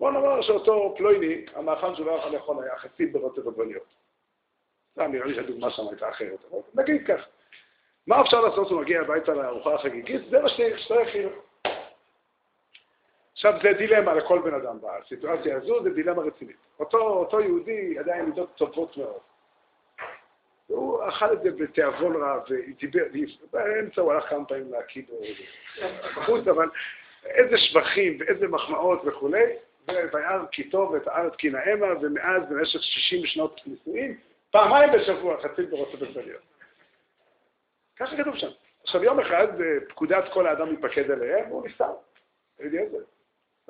[0.00, 3.94] בוא נאמר שאותו פלויני, המאכל שהוא לא יכול לאכול היה חצי ברוטב עגבניות.
[4.96, 7.26] נראה לי שהדוגמה שם הייתה אחרת, אבל נגיד כך.
[8.06, 10.22] מה אפשר לעשות כשהוא מגיע הביתה לארוחה החגיגית?
[10.30, 11.30] זה מה שצריך כאילו.
[13.32, 16.56] עכשיו, זה דילמה לכל בן אדם בסיטואציה הזו, זה דילמה רצינית.
[16.80, 19.18] אותו, אותו יהודי עדיין מידות טובות מאוד.
[20.70, 23.04] והוא אכל את זה בתיאבון רב, ודיבר,
[23.52, 25.04] באמצע הוא הלך כמה פעמים להקיד
[26.16, 26.68] בחוץ, אבל
[27.24, 29.44] איזה שבחים ואיזה מחמאות וכולי,
[29.88, 34.16] וירא כי טוב ואת הארץ כי נאמה, ומאז במשך 60 שנות נישואין,
[34.50, 36.42] פעמיים בשבוע חצי ברוטב עגבניות.
[38.00, 38.50] ככה כתוב שם.
[38.82, 41.92] עכשיו, יום אחד אה, פקודת כל האדם מתפקד עליהם, והוא נפטר.
[42.60, 42.98] אליעזר.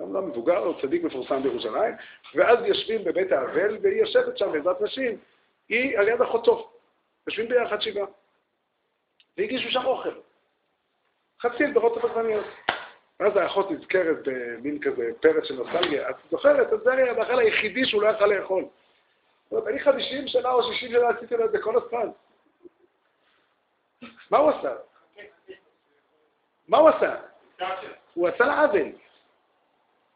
[0.00, 1.94] אדם לא מבוגר, הוא צדיק מפורסם בירושלים,
[2.34, 5.18] ואז יושבים בבית האבל, והיא יושבת שם בעזרת נשים,
[5.68, 6.70] היא על יד אחותו.
[7.26, 8.06] יושבים ביחד שבעה.
[9.38, 10.20] והגישו שם אוכל.
[11.42, 12.46] חצי פירות ובזמניות.
[13.20, 16.10] ואז האחות נזכרת במין כזה פרץ של נוסטלגיה.
[16.10, 18.64] את זוכרת, אז זה היה המאכל היחידי שהוא לא יכל לאכול.
[19.44, 22.08] זאת אומרת, אני 50 שנה או 60 שנה עשיתי לו את זה כל הזמן.
[24.30, 24.74] מה הוא עשה?
[26.68, 27.16] מה הוא עשה?
[28.14, 28.92] הוא עשה לה עוול.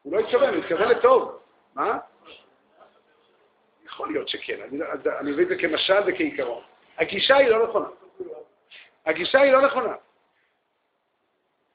[0.03, 1.39] הוא לא התכוון, הוא התכוון לטוב.
[1.75, 1.99] מה?
[3.85, 4.87] יכול להיות שכן, אני, לא-
[5.23, 6.63] מבין את זה כמשל וכעיקרון.
[6.99, 7.87] הגישה היא לא נכונה.
[9.07, 9.95] הגישה היא לא נכונה.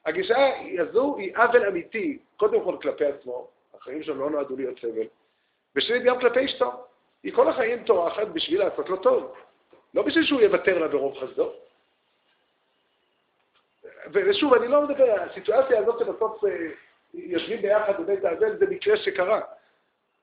[0.06, 0.36] הגישה
[0.78, 5.06] הזו היא עוול אמיתי, קודם כל כלפי עצמו, החיים שלו לא נועדו להיות סבל,
[5.76, 6.72] ושנית גם כלפי אשתו.
[7.22, 9.34] היא כל החיים טורחת בשביל לעשות לו טוב,
[9.94, 11.52] לא בשביל שהוא יוותר לה ברוב חסדו.
[14.12, 16.50] ושוב, אני לא מדבר, הסיטואציה הזאת שבסוף אה,
[17.14, 19.40] יושבים ביחד בבית האבל זה מקרה שקרה.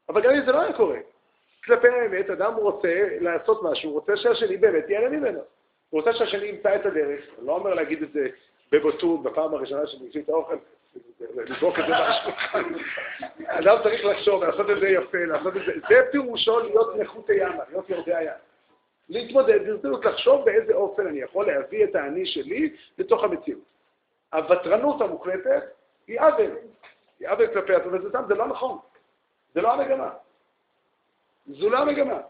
[0.09, 0.97] אבל גם אם זה לא היה קורה,
[1.65, 5.39] כלפי האמת, אדם רוצה לעשות משהו, הוא רוצה שהשני באמת ייהנה ממנו.
[5.89, 8.27] הוא רוצה שהשני ימצא את הדרך, אני לא אומר להגיד את זה
[8.71, 10.55] בבוטות בפעם הראשונה שאני מביא את האוכל,
[11.35, 12.63] לזרוק את זה מהשולחן.
[13.59, 17.63] אדם צריך לחשוב, לעשות את זה יפה, לעשות את זה, זה פירושו להיות נחותי ימה,
[17.69, 18.31] להיות יורדי הים.
[19.09, 23.76] להתמודד ברצינות, לחשוב באיזה אופן אני יכול להביא את האני שלי לתוך המציאות.
[24.33, 25.63] הוותרנות המוחלטת
[26.07, 26.51] היא עוול,
[27.19, 28.79] היא עוול כלפי עצמו, וזה לא נכון,
[29.53, 30.13] זה לא המגמה.
[31.47, 32.21] זו לא המגמה.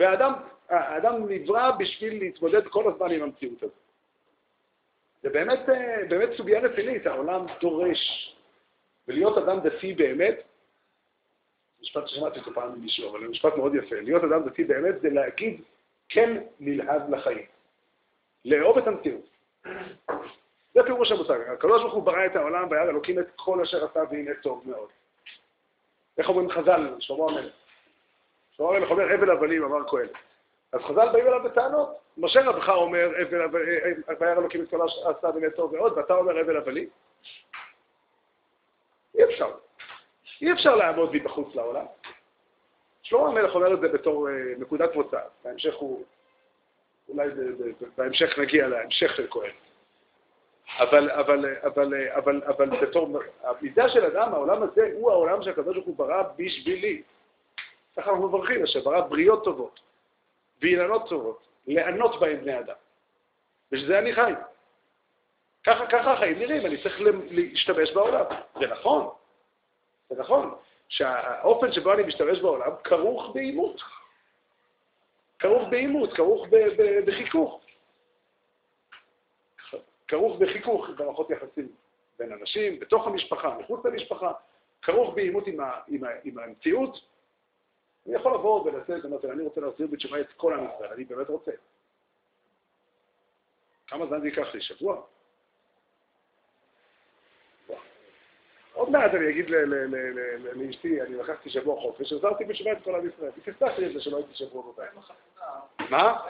[0.00, 0.32] והאדם
[0.68, 3.74] האדם נברא בשביל להתמודד כל הזמן עם המציאות הזאת.
[5.22, 8.34] זה באמת, אה, באמת סוגיה רצינית, העולם דורש.
[9.08, 10.42] ולהיות אדם דתי באמת,
[11.80, 15.10] משפט ששמעתי אותו פעם ממישהו, אבל זה משפט מאוד יפה, להיות אדם דתי באמת זה
[15.10, 15.62] להגיד
[16.08, 17.46] כן נלהב לחיים.
[18.44, 19.28] לאהוב את המציאות.
[20.78, 21.40] זה פירוש המושג.
[21.52, 24.88] הקדוש ברוך הוא ברא את העולם והיה אלוקים את כל אשר עשה והנה טוב מאוד.
[26.18, 27.52] איך אומרים חז"ל, שלמה המלך?
[28.50, 30.12] שלמה המלך אומר הבל הבלים, אמר קהלת.
[30.72, 31.88] אז חז"ל באים אליו בטענות.
[32.18, 33.10] משה רבך אומר,
[34.20, 36.88] וירא אלוקים את כל עשה בני טוב ועוד, ואתה אומר הבל הבלים?
[39.18, 39.50] אי אפשר.
[40.42, 41.86] אי אפשר לעמוד מבחוץ לעולם.
[43.02, 45.20] שלמה המלך אומר את זה בתור אה, נקודת מוצא.
[45.44, 46.04] בהמשך הוא,
[47.08, 47.28] אולי
[47.96, 49.67] בהמשך נגיע להמשך של כהן.
[50.76, 55.86] אבל, אבל, אבל, אבל, אבל בתור, המידה של אדם, העולם הזה הוא העולם שהקדוש ברוך
[55.86, 57.02] הוא ברא בשבילי.
[57.96, 59.80] ככה אנחנו מברכים, אשר ברא בריות טובות.
[60.62, 62.74] ואילנות טובות, לענות בהם בני אדם.
[63.72, 64.32] ושזה אני חי.
[65.64, 67.00] ככה, ככה החיים נראים, אני צריך
[67.30, 68.24] להשתמש בעולם.
[68.60, 69.08] זה נכון,
[70.10, 70.54] זה נכון,
[70.88, 73.80] שהאופן שבו אני משתמש בעולם כרוך בעימות.
[75.38, 76.46] כרוך בעימות, כרוך
[77.06, 77.60] בחיכוך.
[80.08, 81.68] כרוך בחיכוך במערכות יחסים
[82.18, 84.32] בין אנשים, בתוך המשפחה, מחוץ למשפחה,
[84.82, 87.00] כרוך בעימות עם, עם, עם המציאות,
[88.06, 91.28] אני יכול לבוא ולצאת ולומר, אני רוצה להחזיר בתשובה את כל עם ישראל, אני באמת
[91.28, 91.52] רוצה.
[93.86, 94.60] כמה זמן זה ייקח לי?
[94.60, 95.02] שבוע?
[98.72, 99.50] עוד מעט אני אגיד
[100.54, 103.30] לאשתי, אני לקחתי שבוע חופש, עזרתי בתשובה את כל עם ישראל.
[103.36, 104.90] היא תפתח לי את זה שלא הייתי שבוע בבית.
[105.90, 106.20] מה?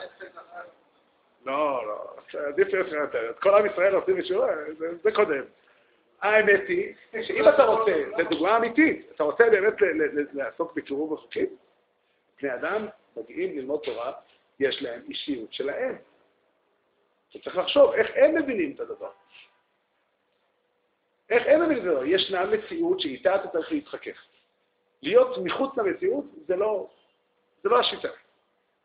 [1.45, 2.15] לא, לא,
[2.47, 3.15] עדיף להיות.
[3.29, 4.47] את כל עם ישראל עושים בתשובה,
[5.03, 5.43] זה קודם.
[6.21, 9.73] האמת היא שאם אתה רוצה, זו דוגמה אמיתית, אתה רוצה באמת
[10.33, 11.45] לעסוק בקירוב החוקים,
[12.41, 12.87] בני אדם
[13.17, 14.11] מגיעים ללמוד תורה,
[14.59, 15.95] יש להם אישיות שלהם.
[17.29, 19.11] אתה צריך לחשוב איך הם מבינים את הדבר.
[21.29, 22.05] איך הם מבינים את הדבר?
[22.05, 24.25] ישנה מציאות שאיתה אתה צריך להתחכך.
[25.01, 26.89] להיות מחוץ למציאות זה לא,
[27.63, 28.09] זה לא השיטה.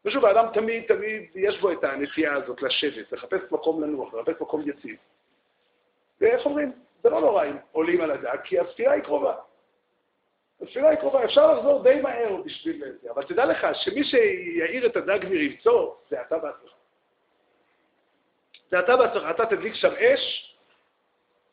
[0.05, 4.62] ושוב, האדם תמיד, תמיד, יש בו את הנטייה הזאת לשבת, לחפש מקום לנוח, לחפש מקום
[4.68, 4.96] יציב.
[6.20, 6.72] ואיך אומרים?
[7.02, 9.34] זה לא נורא אם עולים על הדג, כי הספירה היא קרובה.
[10.62, 14.96] השאלה היא קרובה, אפשר לחזור די מהר בשביל זה, אבל תדע לך שמי שיעיר את
[14.96, 16.72] הדג מרבצו, זה אתה בעצמך.
[18.70, 20.57] זה אתה בעצמך, אתה תדליק שם אש,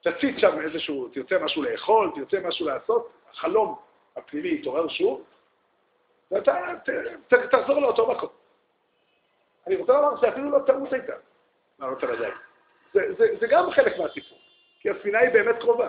[0.01, 3.75] תציץ שם איזשהו, תרצה משהו לאכול, תרצה משהו לעשות, החלום
[4.15, 5.23] הפנימי יתעורר שוב,
[6.31, 6.89] ואתה ת,
[7.27, 8.29] ת, תחזור לאותו מקום.
[9.71, 11.13] אני רוצה לומר שאפילו לא טעות הייתה,
[11.79, 12.31] לעלות על הדג.
[12.93, 14.37] זה, זה, זה גם חלק מהסיפור,
[14.79, 15.87] כי הספינה היא באמת קרובה.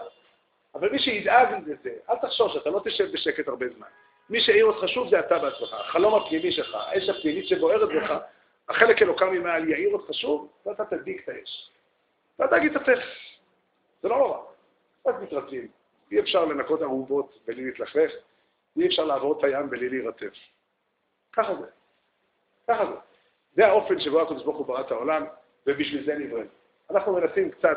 [0.75, 3.87] אבל מי שידאג לזה, אל תחשוב שאתה לא תשב בשקט הרבה זמן.
[4.31, 8.17] מי שהעיר אותך שוב זה אתה בעצמך, החלום הפנימי שלך, האש הפנימית שבוערת בך,
[8.69, 11.71] החלק אלוקם ממעל יעיר אותך שוב, ואתה תדליק את האש.
[12.39, 12.83] ואתה תגיד את.
[14.03, 14.39] זה לא נורא.
[15.07, 15.69] רק מתרצים.
[16.13, 18.13] אי אפשר לנקות ארובות בלי להתלכלך,
[18.77, 20.31] אי אפשר לעבור את הים בלי להירטב.
[21.33, 21.67] ככה זה.
[22.69, 23.12] ככה זה.
[23.55, 25.25] זה האופן שבו הקדוש ברוך הוא ברא את העולם,
[25.67, 26.43] ובשביל זה נברא.
[26.91, 27.77] אנחנו מנסים קצת,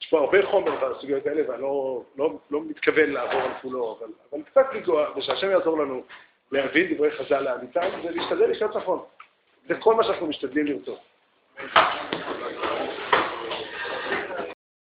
[0.00, 4.12] יש פה הרבה חומר בסוגיות האלה, ואני לא, לא, לא מתכוון לעבור על כולו, אבל,
[4.32, 6.02] אבל קצת לנגוע, ושהשם יעזור לנו
[6.52, 9.02] להבין דברי חז"ל לאמיתם, ולהשתדל לחיות נכון.
[9.68, 10.98] זה כל מה שאנחנו משתדלים לרצות.